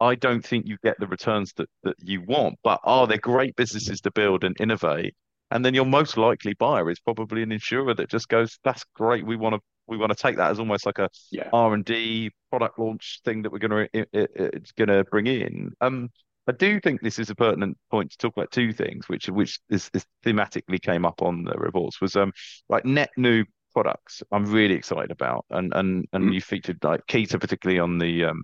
[0.01, 3.57] I don't think you get the returns that that you want, but are they great
[3.57, 5.15] businesses to build and innovate?
[5.51, 9.27] And then your most likely buyer is probably an insurer that just goes, "That's great.
[9.27, 11.49] We want to we want to take that as almost like a yeah.
[11.53, 15.73] R and D product launch thing that we're going to it's going to bring in."
[15.81, 16.11] Um,
[16.47, 19.61] I do think this is a pertinent point to talk about two things, which which
[19.69, 22.33] is, is thematically came up on the reports was um
[22.69, 24.23] like net new products.
[24.33, 26.35] I'm really excited about, and and and mm.
[26.35, 28.43] you featured like Kita particularly on the um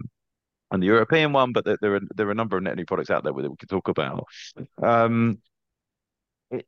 [0.70, 2.84] on the European one, but there, there are there are a number of net new
[2.84, 4.26] products out there that we could talk about.
[4.82, 5.38] Um,
[6.50, 6.66] it,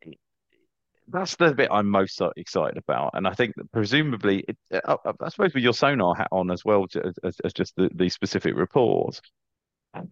[1.08, 5.12] that's the bit I'm most excited about, and I think that presumably, it, uh, uh,
[5.20, 6.86] I suppose with your Sønr hat on as well
[7.22, 9.20] as, as just the, the specific report,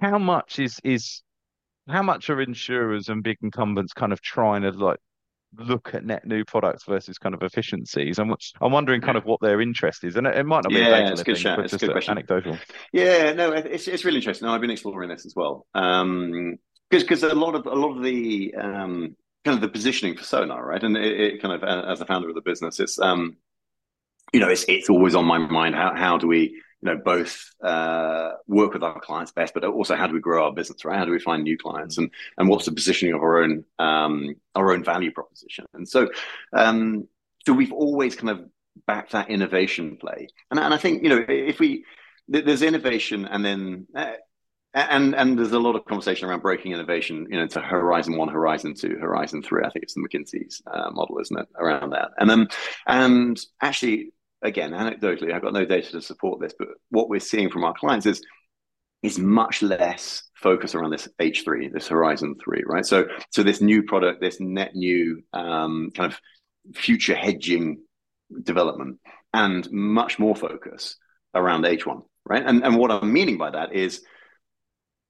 [0.00, 1.22] how much is is
[1.88, 4.98] how much are insurers and big incumbents kind of trying to like
[5.56, 8.18] look at net new products versus kind of efficiencies?
[8.18, 10.76] I'm I'm wondering kind of what their interest is, and it, it might not be
[10.76, 12.12] yeah, a it's good thing, but it's good question.
[12.12, 12.56] anecdotal.
[12.92, 14.48] Yeah, no, it's it's really interesting.
[14.48, 16.56] I've been exploring this as well, um,
[16.88, 20.24] because because a lot of a lot of the um kind of the positioning for
[20.24, 20.82] Sønr, right?
[20.82, 23.36] And it, it kind of as a founder of the business, it's um,
[24.32, 25.74] you know, it's it's always on my mind.
[25.74, 29.94] How how do we you know both uh, work with our clients best, but also
[29.94, 30.98] how do we grow our business, right?
[30.98, 34.34] How do we find new clients, and and what's the positioning of our own um,
[34.54, 35.66] our own value proposition?
[35.74, 36.10] And so,
[36.52, 37.06] um,
[37.46, 38.44] so we've always kind of
[38.86, 41.84] backed that innovation play, and and I think you know if we
[42.28, 43.86] there's innovation, and then.
[43.94, 44.14] Uh,
[44.74, 48.28] and and there's a lot of conversation around breaking innovation, you know, to Horizon One,
[48.28, 49.62] Horizon Two, Horizon Three.
[49.64, 52.10] I think it's the McKinsey's uh, model, isn't it, around that?
[52.18, 52.48] And then,
[52.86, 54.10] and actually,
[54.42, 57.74] again, anecdotally, I've got no data to support this, but what we're seeing from our
[57.74, 58.22] clients is
[59.04, 62.84] is much less focus around this H3, this Horizon 3, right?
[62.84, 66.18] So so this new product, this net new um, kind of
[66.76, 67.82] future hedging
[68.42, 68.98] development,
[69.32, 70.96] and much more focus
[71.32, 72.42] around H1, right?
[72.44, 74.02] And and what I'm meaning by that is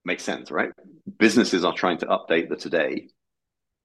[0.05, 0.71] makes sense, right?
[1.17, 3.09] Businesses are trying to update the today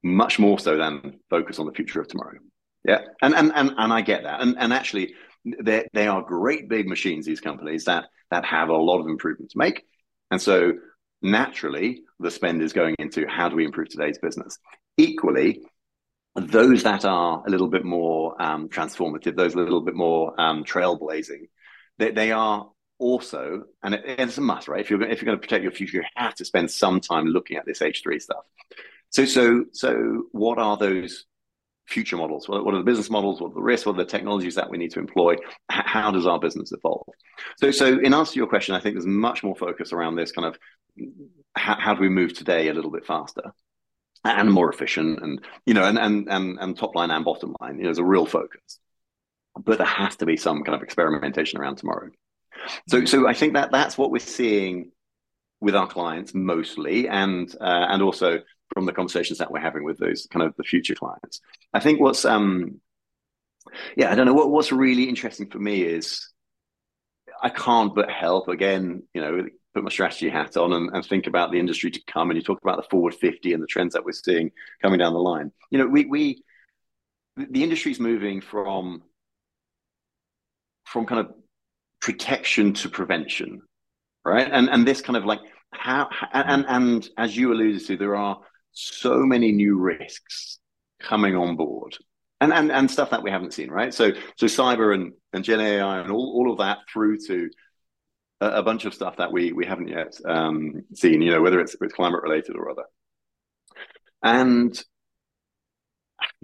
[0.02, 2.38] much more so than focus on the future of tomorrow.
[2.84, 3.00] Yeah.
[3.20, 4.40] And and and, and I get that.
[4.40, 8.76] And and actually they they are great big machines, these companies that that have a
[8.76, 9.84] lot of improvement to make.
[10.30, 10.72] And so
[11.22, 14.58] naturally the spend is going into how do we improve today's business.
[14.96, 15.62] Equally,
[16.36, 20.64] those that are a little bit more um, transformative, those a little bit more um,
[20.64, 21.48] trailblazing,
[21.98, 22.70] they, they are
[23.00, 24.80] also, and it, it's a must, right?
[24.80, 27.26] If you're if you're going to protect your future, you have to spend some time
[27.26, 28.44] looking at this H3 stuff.
[29.10, 31.24] So so so, what are those
[31.86, 32.48] future models?
[32.48, 33.40] What, what are the business models?
[33.40, 33.86] What are the risks?
[33.86, 35.32] What are the technologies that we need to employ?
[35.32, 37.06] H- how does our business evolve?
[37.58, 40.30] So, so in answer to your question, I think there's much more focus around this
[40.30, 40.58] kind of
[41.56, 43.52] how, how do we move today a little bit faster
[44.24, 47.76] and more efficient, and you know, and and and, and top line and bottom line.
[47.76, 48.78] You know, there's a real focus,
[49.58, 52.10] but there has to be some kind of experimentation around tomorrow.
[52.88, 54.90] So, so I think that that's what we're seeing
[55.60, 58.40] with our clients mostly, and uh, and also
[58.72, 61.40] from the conversations that we're having with those kind of the future clients.
[61.74, 62.80] I think what's um
[63.96, 66.28] yeah, I don't know what what's really interesting for me is
[67.42, 71.26] I can't but help again, you know, put my strategy hat on and, and think
[71.26, 72.30] about the industry to come.
[72.30, 74.50] And you talk about the forward 50 and the trends that we're seeing
[74.82, 75.52] coming down the line.
[75.70, 76.42] You know, we we
[77.36, 79.02] the industry's moving from
[80.84, 81.34] from kind of
[82.00, 83.60] protection to prevention,
[84.24, 84.48] right?
[84.50, 85.40] And and this kind of like
[85.72, 88.40] how and and as you alluded to, there are
[88.72, 90.58] so many new risks
[91.00, 91.96] coming on board
[92.40, 93.92] and, and, and stuff that we haven't seen, right?
[93.92, 97.50] So, so cyber and, and Gen AI and all, all of that through to
[98.40, 101.60] a, a bunch of stuff that we, we haven't yet um, seen, you know, whether
[101.60, 102.84] it's, it's climate related or other.
[104.22, 104.82] And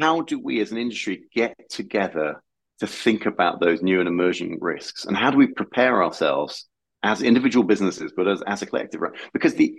[0.01, 2.42] how do we as an industry get together
[2.80, 5.04] to think about those new and emerging risks?
[5.04, 6.66] And how do we prepare ourselves
[7.02, 9.12] as individual businesses, but as, as a collective, right?
[9.32, 9.74] Because the,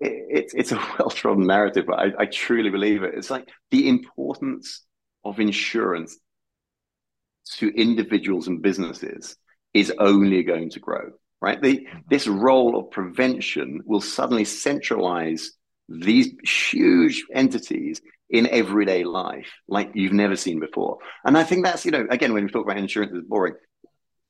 [0.00, 3.14] it's it's a well-trodden narrative, but I, I truly believe it.
[3.14, 4.84] It's like the importance
[5.24, 6.18] of insurance
[7.52, 9.36] to individuals and businesses
[9.72, 11.10] is only going to grow.
[11.40, 15.50] Right, the, this role of prevention will suddenly centralize
[15.90, 18.00] these huge entities
[18.34, 20.98] in everyday life like you've never seen before.
[21.24, 23.54] And I think that's you know again when we talk about insurance is boring,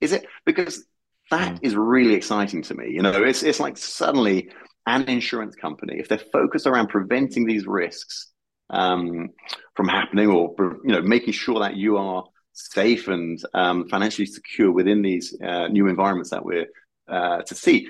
[0.01, 0.85] is it because
[1.31, 1.59] that mm.
[1.63, 2.91] is really exciting to me.
[2.91, 4.51] You know, it's it's like suddenly
[4.87, 8.31] an insurance company, if they're focused around preventing these risks
[8.69, 9.31] um,
[9.75, 14.71] from happening, or you know, making sure that you are safe and um, financially secure
[14.71, 16.67] within these uh, new environments that we're
[17.09, 17.89] uh, to see,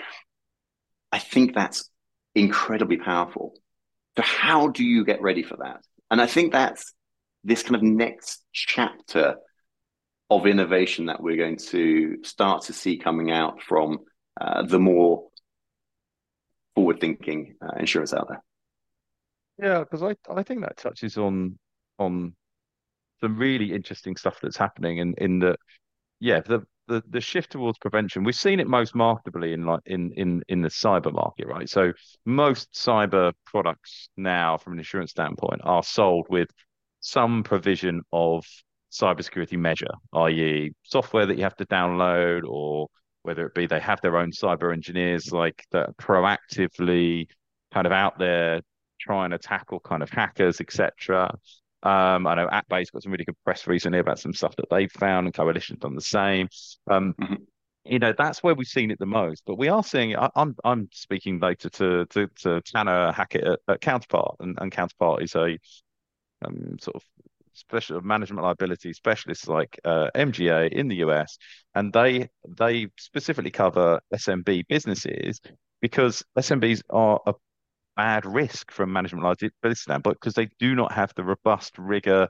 [1.11, 1.91] I think that's
[2.37, 3.55] incredibly powerful.
[4.17, 5.81] So, how do you get ready for that?
[6.11, 6.93] And I think that's
[7.43, 9.37] this kind of next chapter
[10.31, 13.99] of innovation that we're going to start to see coming out from
[14.41, 15.29] uh, the more
[16.75, 18.43] forward thinking uh, insurers out there.
[19.59, 21.59] Yeah, because I I think that touches on
[21.99, 22.35] on
[23.21, 25.57] some really interesting stuff that's happening in in the
[26.21, 28.25] yeah the the the shift towards prevention.
[28.25, 31.69] We've seen it most markedly in like in in in the cyber market, right?
[31.69, 31.93] So
[32.25, 36.49] most cyber products now, from an insurance standpoint, are sold with
[37.01, 38.45] some provision of
[38.93, 42.89] cybersecurity measure, i.e., software that you have to download or
[43.23, 47.27] whether it be they have their own cyber engineers like that proactively
[47.73, 48.61] kind of out there
[49.01, 51.31] trying to tackle kind of hackers, etc.
[51.85, 54.91] Um, I know At-Bay's got some really good press recently about some stuff that they've
[54.91, 56.49] found, and Coalition's done the same.
[56.91, 57.35] Um, mm-hmm.
[57.85, 59.43] You know, that's where we've seen it the most.
[59.47, 60.17] But we are seeing.
[60.17, 64.57] I, am I'm, I'm speaking later to to, to Tanner Hackett at, at Counterpart, and,
[64.59, 65.59] and Counterpart is a
[66.45, 67.03] um, sort of
[67.53, 71.37] special management liability specialists like uh, MGA in the US,
[71.75, 75.41] and they they specifically cover SMB businesses
[75.83, 77.35] because SMBs are a
[77.97, 82.29] bad risk from management liability standpoint because they do not have the robust rigor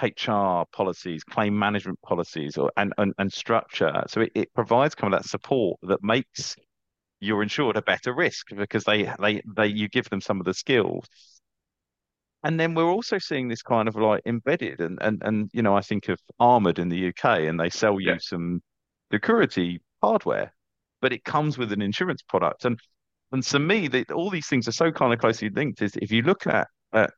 [0.00, 4.04] HR policies, claim management policies, or and and, and structure.
[4.08, 6.56] So it, it provides kind of that support that makes
[7.20, 10.54] your insured a better risk because they they they you give them some of the
[10.54, 11.06] skills.
[12.44, 15.76] And then we're also seeing this kind of like embedded and and and you know
[15.76, 18.18] I think of Armored in the UK and they sell you yeah.
[18.20, 18.62] some
[19.12, 20.52] security hardware,
[21.00, 22.80] but it comes with an insurance product and
[23.32, 25.80] and to me, that all these things are so kind of closely linked.
[25.80, 27.10] Is if you look at, at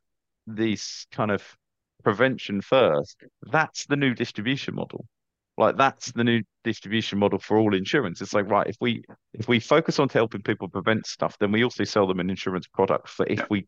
[0.46, 1.42] these kind of
[2.04, 5.06] prevention first, that's the new distribution model.
[5.56, 8.20] Like that's the new distribution model for all insurance.
[8.20, 11.64] It's like right, if we if we focus on helping people prevent stuff, then we
[11.64, 13.66] also sell them an insurance product for if we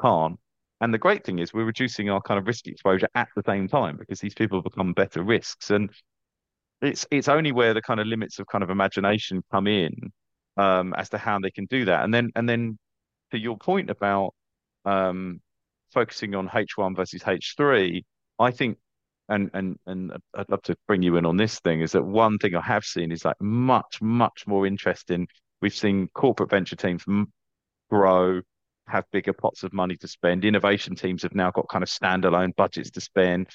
[0.00, 0.38] can't.
[0.80, 3.68] And the great thing is we're reducing our kind of risk exposure at the same
[3.68, 5.70] time because these people become better risks.
[5.70, 5.90] And
[6.82, 10.12] it's it's only where the kind of limits of kind of imagination come in
[10.56, 12.04] um, as to how they can do that.
[12.04, 12.78] And then and then
[13.30, 14.34] to your point about
[14.84, 15.40] um,
[15.92, 18.04] focusing on H1 versus H3,
[18.38, 18.78] I think
[19.28, 22.38] and and and I'd love to bring you in on this thing is that one
[22.38, 25.28] thing I have seen is like much much more interesting.
[25.62, 27.04] We've seen corporate venture teams
[27.90, 28.42] grow,
[28.86, 30.44] have bigger pots of money to spend.
[30.44, 33.48] Innovation teams have now got kind of standalone budgets to spend.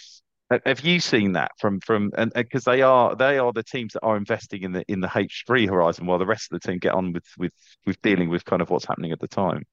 [0.66, 4.02] Have you seen that from from and because they are they are the teams that
[4.02, 6.80] are investing in the in the H three horizon while the rest of the team
[6.80, 7.54] get on with with
[7.86, 9.64] with dealing with kind of what's happening at the time.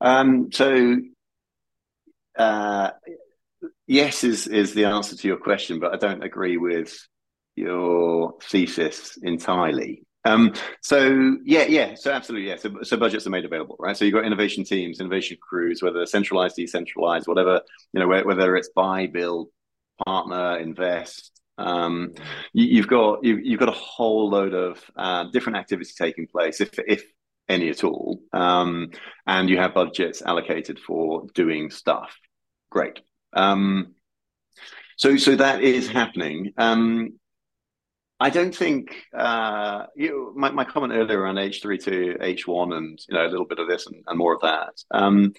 [0.00, 0.50] Um.
[0.50, 0.96] So,
[2.36, 2.90] uh,
[3.86, 6.98] yes is is the answer to your question, but I don't agree with
[7.54, 10.02] your thesis entirely.
[10.24, 10.52] Um,
[10.82, 12.56] so yeah, yeah, so absolutely, yeah.
[12.56, 13.96] So, so budgets are made available, right?
[13.96, 18.68] So you've got innovation teams, innovation crews, whether centralized, decentralized, whatever, you know, whether it's
[18.74, 19.48] buy, build,
[20.04, 21.40] partner, invest.
[21.58, 22.14] Um,
[22.52, 26.60] you, have got you, you've got a whole load of uh, different activities taking place,
[26.60, 27.02] if if
[27.48, 28.90] any at all, um,
[29.26, 32.16] and you have budgets allocated for doing stuff.
[32.70, 33.00] Great.
[33.32, 33.94] Um,
[34.96, 36.52] so so that is happening.
[36.56, 37.19] Um,
[38.20, 43.14] I don't think uh, you, my, my comment earlier around H3 to H1 and you
[43.14, 44.74] know a little bit of this and, and more of that.
[44.90, 45.32] Um,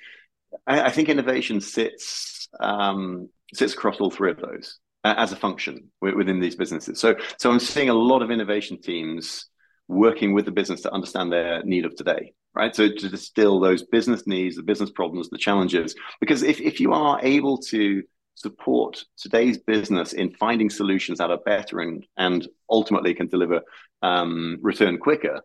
[0.66, 5.36] I, I, think innovation sits um, sits across all three of those uh, as a
[5.36, 7.00] function within these businesses.
[7.00, 9.46] So so I'm seeing a lot of innovation teams
[9.88, 12.76] working with the business to understand their need of today, right?
[12.76, 15.94] So to distill those business needs, the business problems, the challenges.
[16.20, 18.02] Because if if you are able to
[18.36, 23.62] support today's business in finding solutions that are better and and ultimately can deliver
[24.02, 25.42] um, return quicker,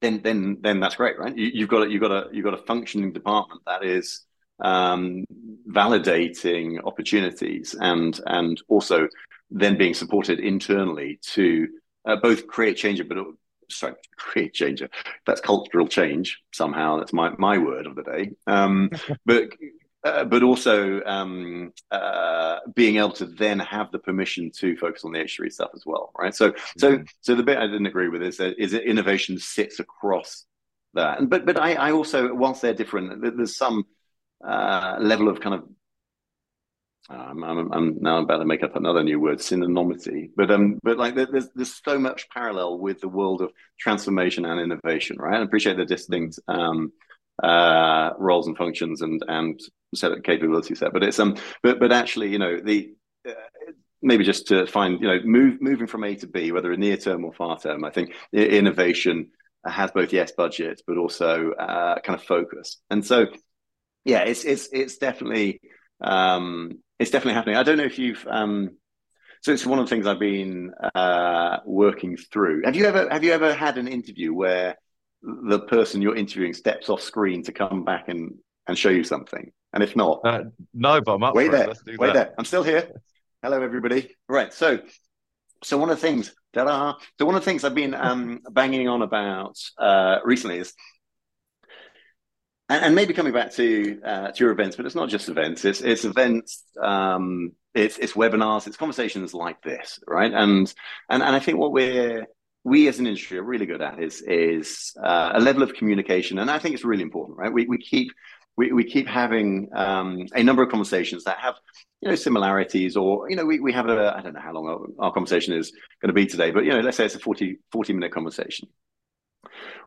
[0.00, 1.36] then then then that's great, right?
[1.36, 4.24] You, have got a, you've got a you've got a functioning department that is
[4.60, 5.24] um,
[5.68, 9.08] validating opportunities and and also
[9.50, 11.68] then being supported internally to
[12.06, 13.18] uh, both create change, but
[13.68, 14.82] sorry, create change.
[15.26, 16.98] That's cultural change somehow.
[16.98, 18.32] That's my my word of the day.
[18.46, 18.90] Um,
[19.26, 19.50] but
[20.02, 25.12] uh, but also um, uh, being able to then have the permission to focus on
[25.12, 26.34] the H3 stuff as well, right?
[26.34, 26.78] So, mm-hmm.
[26.78, 30.46] so, so the bit I didn't agree with is that is that innovation sits across
[30.94, 33.84] that, and but but I, I also, whilst they're different, there's some
[34.46, 35.64] uh, level of kind of
[37.10, 40.30] um, I'm, I'm, now about to make up another new word, synonymity.
[40.36, 44.60] But um, but like there's there's so much parallel with the world of transformation and
[44.60, 45.40] innovation, right?
[45.40, 46.92] I appreciate the distinct um,
[47.42, 49.60] uh, roles and functions and and
[49.94, 50.92] set of capability set.
[50.92, 52.92] But it's um, but but actually, you know, the
[53.28, 53.32] uh,
[54.02, 56.96] maybe just to find, you know, move moving from A to B, whether in near
[56.96, 57.84] term or far term.
[57.84, 59.30] I think innovation
[59.64, 62.78] has both yes budget, but also uh, kind of focus.
[62.90, 63.26] And so,
[64.04, 65.60] yeah, it's it's it's definitely
[66.00, 67.56] um, it's definitely happening.
[67.56, 68.76] I don't know if you've um,
[69.42, 72.62] so it's one of the things I've been uh, working through.
[72.64, 74.76] Have you ever have you ever had an interview where
[75.22, 79.52] the person you're interviewing steps off screen to come back and and show you something?
[79.72, 81.68] And if not, uh, no, but I'm up wait there.
[81.68, 82.12] Wait that.
[82.14, 82.34] there.
[82.36, 82.90] I'm still here.
[83.42, 84.16] Hello, everybody.
[84.28, 84.52] Right.
[84.52, 84.80] So,
[85.62, 86.98] so one of the things, ta-da!
[87.18, 90.74] So one of the things I've been um, banging on about uh, recently is,
[92.68, 95.64] and, and, maybe coming back to uh, to your events, but it's not just events.
[95.64, 96.64] It's it's events.
[96.82, 98.66] Um, it's it's webinars.
[98.66, 100.32] It's conversations like this, right?
[100.32, 100.72] And
[101.08, 102.26] and and I think what we're
[102.64, 106.38] we as an industry are really good at is is uh, a level of communication,
[106.38, 107.52] and I think it's really important, right?
[107.52, 108.12] We we keep
[108.56, 111.54] we, we keep having um, a number of conversations that have
[112.00, 114.68] you know similarities or you know we, we have a i don't know how long
[114.68, 117.18] our, our conversation is going to be today but you know let's say it's a
[117.18, 118.68] 40 40 minute conversation.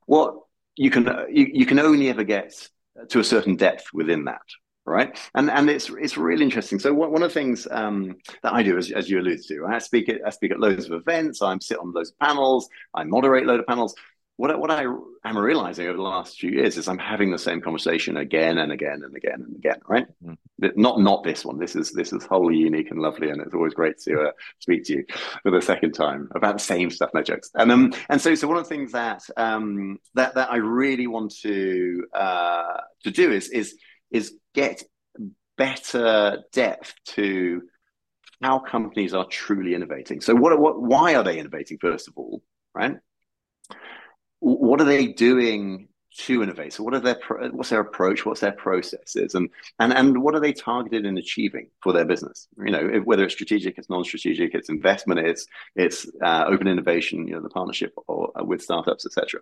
[0.06, 0.36] What
[0.76, 2.54] you can you, you can only ever get
[3.10, 4.42] to a certain depth within that
[4.86, 8.54] right and and it's it's really interesting so one, one of the things um, that
[8.54, 10.94] i do as, as you alluded to i speak at i speak at loads of
[10.94, 13.96] events i sit on loads of panels i moderate loads of panels
[14.38, 14.84] what, what I
[15.26, 18.72] am realizing over the last few years is I'm having the same conversation again and
[18.72, 20.08] again and again and again, right?
[20.26, 20.38] Mm.
[20.76, 21.60] Not not this one.
[21.60, 24.86] This is this is wholly unique and lovely, and it's always great to uh, speak
[24.86, 25.06] to you
[25.44, 27.52] for the second time about the same stuff, no jokes.
[27.54, 31.08] And um and so so one of the things that um that that I really
[31.08, 33.76] want to uh to do is is
[34.10, 34.84] is get
[35.58, 37.64] better depth to
[38.42, 40.22] how companies are truly innovating.
[40.22, 42.42] So what what why are they innovating first of all,
[42.74, 42.98] right?
[44.44, 45.88] what are they doing
[46.18, 46.74] to innovate?
[46.74, 47.18] So what are their
[47.52, 48.26] what's their approach?
[48.26, 49.36] What's their processes?
[49.36, 49.50] And
[49.80, 52.48] and and what are they targeted in achieving for their business?
[52.58, 57.36] You know, whether it's strategic, it's non-strategic, it's investment, it's it's uh, open innovation, you
[57.36, 59.40] know, the partnership or, uh, with startups, etc.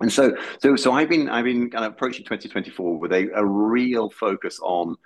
[0.00, 3.44] And so so so I've been I've been kind of approaching 2024 with a, a
[3.44, 4.96] real focus on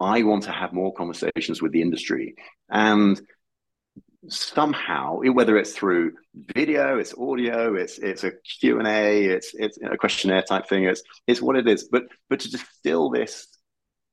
[0.00, 2.34] I want to have more conversations with the industry.
[2.70, 3.20] And
[4.28, 6.12] somehow whether it's through
[6.54, 11.40] video it's audio it's it's a q&a it's it's a questionnaire type thing it's it's
[11.42, 11.88] what it is.
[11.90, 13.46] But but to distill this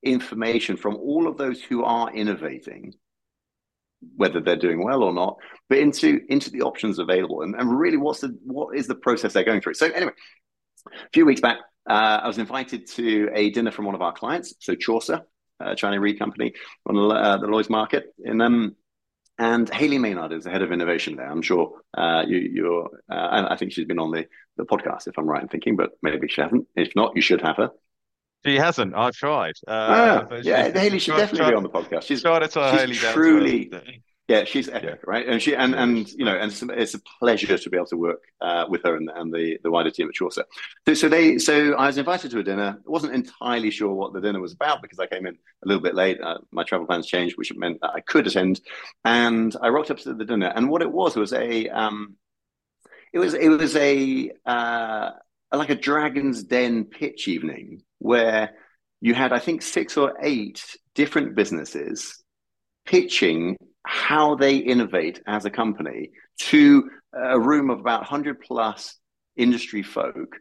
[0.04, 2.94] information from all of those who are innovating
[4.16, 5.38] whether they're doing well or not
[5.70, 9.34] but into into the options available and, and really what's the what is the process
[9.34, 10.12] they're going through so anyway
[10.94, 11.58] a few weeks back
[11.90, 15.22] uh, i was invited to a dinner from one of our clients so chaucer
[15.62, 16.54] uh, China Re company
[16.86, 18.76] on uh, the Lloyd's market in um
[19.38, 21.30] and Haley Maynard is the head of innovation there.
[21.30, 24.26] I'm sure uh, you, you're, uh, I think she's been on the,
[24.56, 26.68] the podcast, if I'm right in thinking, but maybe she hasn't.
[26.76, 27.72] If not, you should have her.
[28.46, 28.94] She hasn't.
[28.96, 29.56] I've tried.
[29.68, 32.04] Uh, ah, yeah, Haley should definitely be on the podcast.
[32.04, 33.72] She's, tried to she's Haley truly,
[34.28, 34.96] yeah, she's epic, yeah.
[35.06, 35.28] right?
[35.28, 37.98] And she and and you know, and it's, it's a pleasure to be able to
[37.98, 40.46] work uh, with her and, and the the wider team at Chaucer.
[40.88, 42.78] So, so they so I was invited to a dinner.
[42.78, 45.82] I wasn't entirely sure what the dinner was about because I came in a little
[45.82, 46.20] bit late.
[46.20, 48.62] Uh, my travel plans changed, which meant that I could attend.
[49.04, 52.16] And I rocked up to the dinner, and what it was was a um,
[53.14, 55.12] it was it was a uh,
[55.54, 58.52] like a Dragon's Den pitch evening where
[59.02, 62.24] you had I think six or eight different businesses
[62.86, 68.98] pitching how they innovate as a company to a room of about 100 plus
[69.36, 70.38] industry folk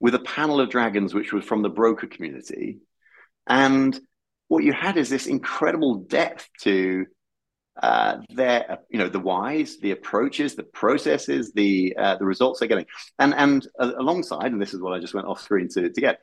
[0.00, 2.78] with a panel of dragons, which was from the broker community.
[3.46, 3.98] And
[4.46, 7.06] what you had is this incredible depth to
[7.82, 12.68] uh, their, you know, the whys, the approaches, the processes, the uh, the results they're
[12.68, 12.86] getting,
[13.18, 16.00] and and uh, alongside, and this is what I just went off screen to to
[16.00, 16.20] get.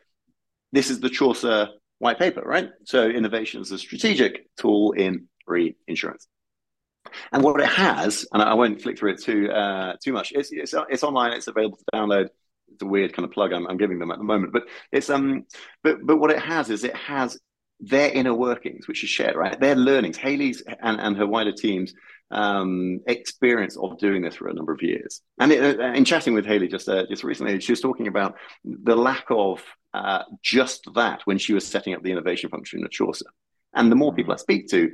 [0.76, 1.69] This is the Chaucer
[1.99, 2.69] white paper, right?
[2.84, 6.28] So innovation is a strategic tool in reinsurance.
[7.32, 10.34] And what it has, and I won't flick through it too uh, too much.
[10.36, 11.32] It's, it's it's online.
[11.32, 12.28] It's available to download.
[12.73, 15.09] It's a weird kind of plug I'm, I'm giving them at the moment, but it's
[15.09, 15.45] um,
[15.82, 17.39] but but what it has is it has
[17.80, 19.57] their inner workings, which is shared, right?
[19.57, 21.93] Their learnings, Haley's and, and her wider team's
[22.32, 25.21] um, experience of doing this for a number of years.
[25.39, 28.36] And it, uh, in chatting with Haley just uh, just recently, she was talking about
[28.63, 29.63] the lack of
[29.93, 33.26] uh, just that when she was setting up the innovation function at Chaucer.
[33.73, 34.91] And the more people I speak to,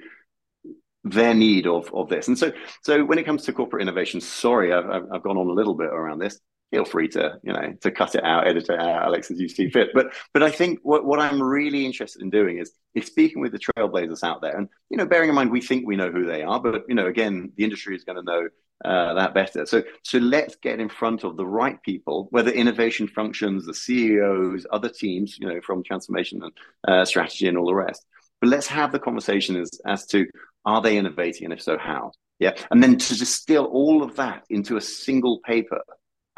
[1.03, 2.27] their need of of this.
[2.27, 2.51] And so
[2.83, 5.87] so when it comes to corporate innovation, sorry, I've I've gone on a little bit
[5.87, 6.39] around this.
[6.71, 9.49] Feel free to you know to cut it out, edit it out, Alex, as you
[9.49, 9.89] see fit.
[9.93, 13.51] But but I think what, what I'm really interested in doing is is speaking with
[13.51, 16.25] the trailblazers out there, and you know, bearing in mind we think we know who
[16.25, 18.47] they are, but you know, again, the industry is going to know
[18.85, 19.65] uh, that better.
[19.65, 24.65] So, so let's get in front of the right people, whether innovation functions, the CEOs,
[24.71, 26.51] other teams, you know, from transformation and
[26.87, 28.05] uh, strategy and all the rest.
[28.39, 30.25] But let's have the conversation as, as to
[30.65, 31.45] are they innovating?
[31.45, 32.11] And if so, how?
[32.39, 32.55] Yeah.
[32.71, 35.81] And then to distill all of that into a single paper,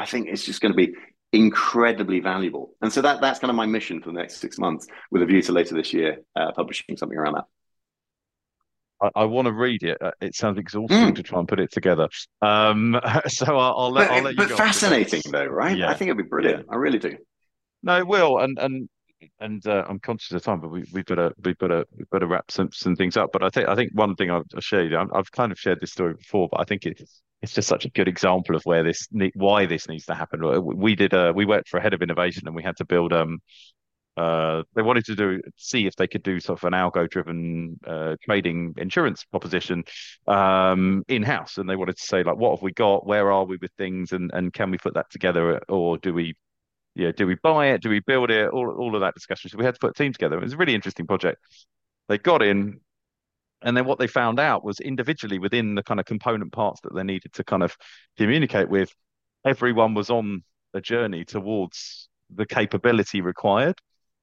[0.03, 0.93] I think it's just going to be
[1.31, 2.75] incredibly valuable.
[2.81, 5.25] And so that that's kind of my mission for the next six months with a
[5.25, 7.45] view to later this year uh, publishing something around that.
[9.01, 9.97] I, I, want to read it.
[10.01, 11.15] Uh, it sounds exhausting mm.
[11.15, 12.09] to try and put it together.
[12.41, 14.37] Um, so I'll, I'll let, but, I'll let you.
[14.37, 15.77] But fascinating though, right?
[15.77, 15.89] Yeah.
[15.89, 16.65] I think it'd be brilliant.
[16.67, 16.73] Yeah.
[16.73, 17.15] I really do.
[17.81, 18.39] No, it will.
[18.39, 18.89] And and
[19.39, 22.09] and uh, I'm conscious of time, but we, we've got to we've got to we've
[22.09, 23.29] got to wrap some, some things up.
[23.31, 25.93] But I think I think one thing I'll, share you, I've kind of shared this
[25.93, 29.07] story before, but I think it's it's just such a good example of where this
[29.35, 30.41] why this needs to happen.
[30.65, 33.13] We did a, we worked for a head of innovation, and we had to build
[33.13, 33.39] um
[34.15, 37.79] uh, they wanted to do see if they could do sort of an algo driven
[37.85, 39.83] uh, trading insurance proposition
[40.27, 43.05] um, in house, and they wanted to say like, what have we got?
[43.05, 44.13] Where are we with things?
[44.13, 46.35] And and can we put that together, or do we
[46.95, 47.81] yeah, do we buy it?
[47.81, 48.49] Do we build it?
[48.51, 49.49] All all of that discussion.
[49.49, 50.37] So we had to put a team together.
[50.37, 51.39] It was a really interesting project.
[52.09, 52.81] They got in,
[53.63, 56.93] and then what they found out was individually within the kind of component parts that
[56.93, 57.75] they needed to kind of
[58.17, 58.93] communicate with,
[59.45, 60.43] everyone was on
[60.73, 63.75] a journey towards the capability required.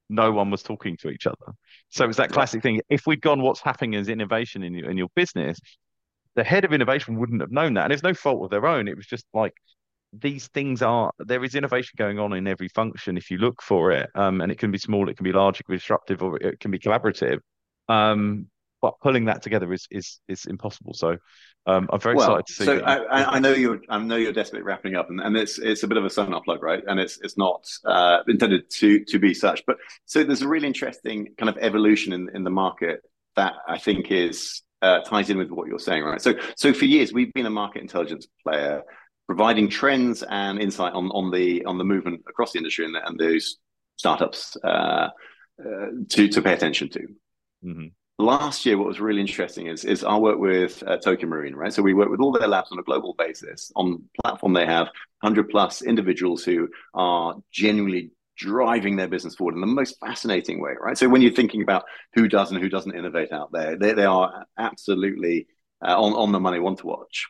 [0.09, 1.53] No one was talking to each other.
[1.89, 2.81] So it's that classic thing.
[2.89, 5.59] If we'd gone, what's happening as innovation in your, in your business,
[6.35, 7.85] the head of innovation wouldn't have known that.
[7.85, 8.89] And it's no fault of their own.
[8.89, 9.55] It was just like
[10.13, 13.93] these things are there is innovation going on in every function if you look for
[13.93, 14.11] it.
[14.15, 16.37] Um, and it can be small, it can be large, it can be disruptive, or
[16.39, 17.39] it can be collaborative.
[17.89, 18.49] Um,
[18.81, 20.95] but pulling that together is is is impossible.
[20.95, 21.17] So
[21.67, 22.65] um, I'm very well, excited to see.
[22.65, 25.83] So I, I, know you're I know you're desperately wrapping up, and, and it's it's
[25.83, 26.83] a bit of a Sønr plug, right?
[26.87, 29.63] And it's it's not uh, intended to to be such.
[29.67, 29.77] But
[30.07, 33.01] so there's a really interesting kind of evolution in in the market
[33.37, 36.21] that I think is uh, ties in with what you're saying, right?
[36.21, 38.83] So so for years we've been a market intelligence player
[39.27, 43.19] providing trends and insight on on the on the movement across the industry and, and
[43.19, 43.59] those
[43.97, 45.09] startups uh,
[45.61, 47.01] uh, to to pay attention to.
[47.63, 47.87] Mm-hmm
[48.21, 51.73] last year, what was really interesting is, is our work with uh, Tokio Marine, right?
[51.73, 53.73] So we work with all their labs on a global basis.
[53.77, 54.87] On platform, they have
[55.21, 60.73] 100 plus individuals who are genuinely driving their business forward in the most fascinating way,
[60.81, 60.97] right?
[60.97, 64.07] So when you're thinking about who does and who doesn't innovate out there, they, they
[64.07, 65.47] are absolutely
[65.87, 67.29] uh, on, on the money, one to watch.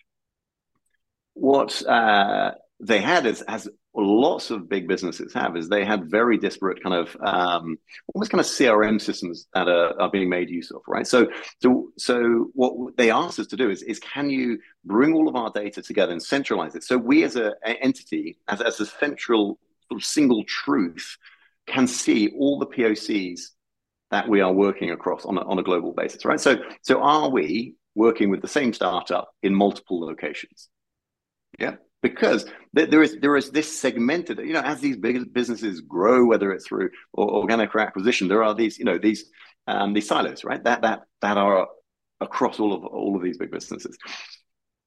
[1.34, 6.38] What uh, they had as, as lots of big businesses have is they had very
[6.38, 7.76] disparate kind of um,
[8.14, 11.06] almost kind of CRM systems that are, are being made use of, right?
[11.06, 11.28] So,
[11.60, 15.34] so, so what they asked us to do is, is can you bring all of
[15.34, 16.84] our data together and centralize it?
[16.84, 21.16] So we as an entity, as, as a central sort of single truth,
[21.66, 23.40] can see all the POCs
[24.10, 26.40] that we are working across on a, on a global basis, right?
[26.40, 30.68] So, so are we working with the same startup in multiple locations?
[31.58, 36.24] Yeah because there is there is this segmented you know as these big businesses grow
[36.24, 39.30] whether it's through organic or acquisition there are these you know these
[39.66, 40.62] um, these silos right?
[40.64, 41.68] That that that are
[42.20, 43.96] across all of all of these big businesses.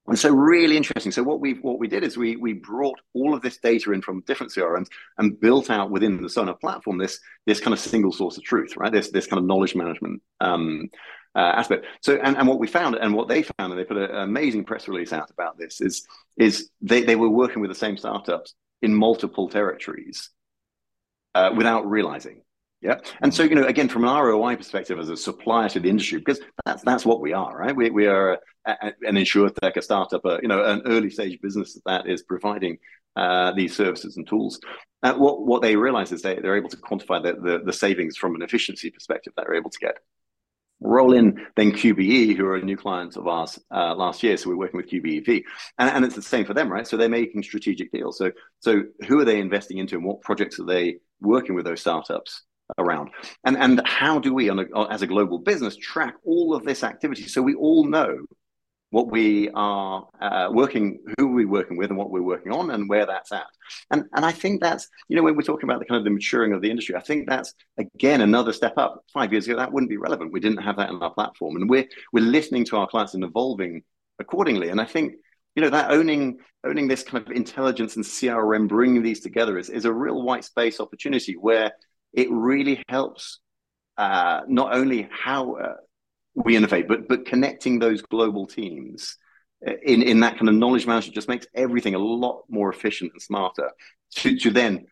[0.06, 1.14] And so really interesting.
[1.14, 4.02] So what we what we did is we we brought all of this data in
[4.02, 4.88] from different crms
[5.18, 8.76] and built out within the Sønr platform this this kind of single source of truth
[8.76, 8.92] right?
[8.92, 10.90] This this kind of knowledge management um,
[11.36, 11.86] uh, aspect.
[12.02, 14.66] So, and, and what we found, and what they found, and they put an amazing
[14.66, 16.08] press release out about this, is
[16.38, 20.30] is they, they were working with the same startups in multiple territories
[21.36, 22.42] uh, without realizing.
[22.82, 25.90] Yeah, and so you know, again, from an ROI perspective, as a supplier to the
[25.90, 27.76] industry, because that's that's what we are, right?
[27.76, 31.40] We we are a, a, an insurtech, a startup, a, you know, an early stage
[31.42, 32.78] business that is providing
[33.16, 34.60] uh, these services and tools.
[35.02, 38.18] Uh, what what they realize is they they're able to quantify the, the, the savings
[38.18, 39.98] from an efficiency perspective that they're able to get
[40.84, 44.38] roll in then QBE, who are a new client of ours uh, last year.
[44.38, 45.44] So we're working with QBE,
[45.80, 46.88] and, and it's the same for them, right?
[46.88, 48.18] So they're making strategic deals.
[48.18, 51.82] So so who are they investing into, and what projects are they working with those
[51.82, 52.44] startups
[52.78, 53.10] around?
[53.46, 56.84] And and how do we, on a, as a global business, track all of this
[56.84, 58.26] activity so we all know
[58.94, 62.88] what we are uh, working, who we're working with, and what we're working on, and
[62.88, 63.48] where that's at.
[63.90, 66.12] And and I think that's you know when we're talking about the kind of the
[66.12, 69.04] maturing of the industry, I think that's again another step up.
[69.12, 70.32] Five years ago, that wouldn't be relevant.
[70.32, 73.24] We didn't have that in our platform, and we're we're listening to our clients and
[73.24, 73.82] evolving
[74.20, 74.70] accordingly.
[74.70, 75.14] And I think
[75.56, 79.72] you know that owning owning this kind of intelligence and CRM, bringing these together is
[79.72, 81.72] is a real white space opportunity where
[82.14, 83.40] it really helps
[83.98, 85.74] uh, not only how uh,
[86.36, 89.18] we innovate, but but connecting those global teams
[89.68, 93.12] uh, in in that kind of knowledge management just makes everything a lot more efficient
[93.14, 93.72] and smarter
[94.16, 94.86] to to then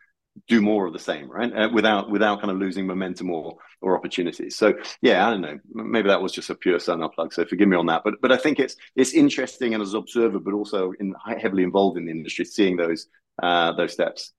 [0.47, 1.51] do more of the same, right?
[1.53, 4.55] Uh, without without kind of losing momentum or or opportunities.
[4.55, 5.59] So yeah, I don't know.
[5.73, 7.33] Maybe that was just a pure Sønr plug.
[7.33, 8.03] So forgive me on that.
[8.03, 11.63] But but I think it's it's interesting and as an observer, but also in heavily
[11.63, 13.07] involved in the industry, seeing those
[13.41, 14.33] uh, those steps.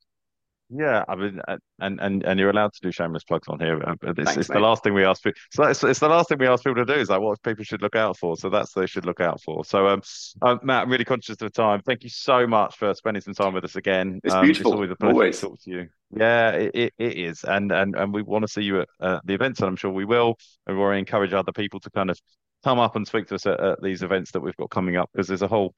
[0.75, 1.41] Yeah, I mean,
[1.81, 3.83] and and and you're allowed to do shameless plugs on here.
[3.87, 5.39] Uh, but it's, Thanks, it's the last thing we ask people.
[5.51, 7.63] So it's, it's the last thing we ask people to do is like what people
[7.65, 8.37] should look out for.
[8.37, 9.67] So that's they should look out for.
[9.67, 10.03] So um,
[10.41, 11.83] uh, Matt, I'm really conscious of the time.
[11.83, 14.21] Thank you so much for spending some time with us again.
[14.25, 14.73] It's um, beautiful.
[14.73, 15.41] It's always a pleasure always.
[15.41, 15.89] to talk to you.
[16.17, 19.21] Yeah, it, it, it is, and and and we want to see you at uh,
[19.25, 20.37] the events, and I'm sure we will.
[20.67, 22.19] And we want to encourage other people to kind of
[22.65, 25.11] come up and speak to us at, at these events that we've got coming up
[25.13, 25.75] because there's a whole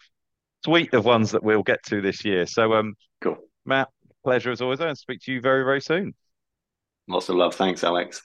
[0.64, 2.46] suite of ones that we'll get to this year.
[2.46, 3.88] So um, cool, Matt
[4.24, 6.14] pleasure as always, and speak to you very, very soon.
[7.06, 7.54] Lots of love.
[7.54, 8.22] Thanks, Alex.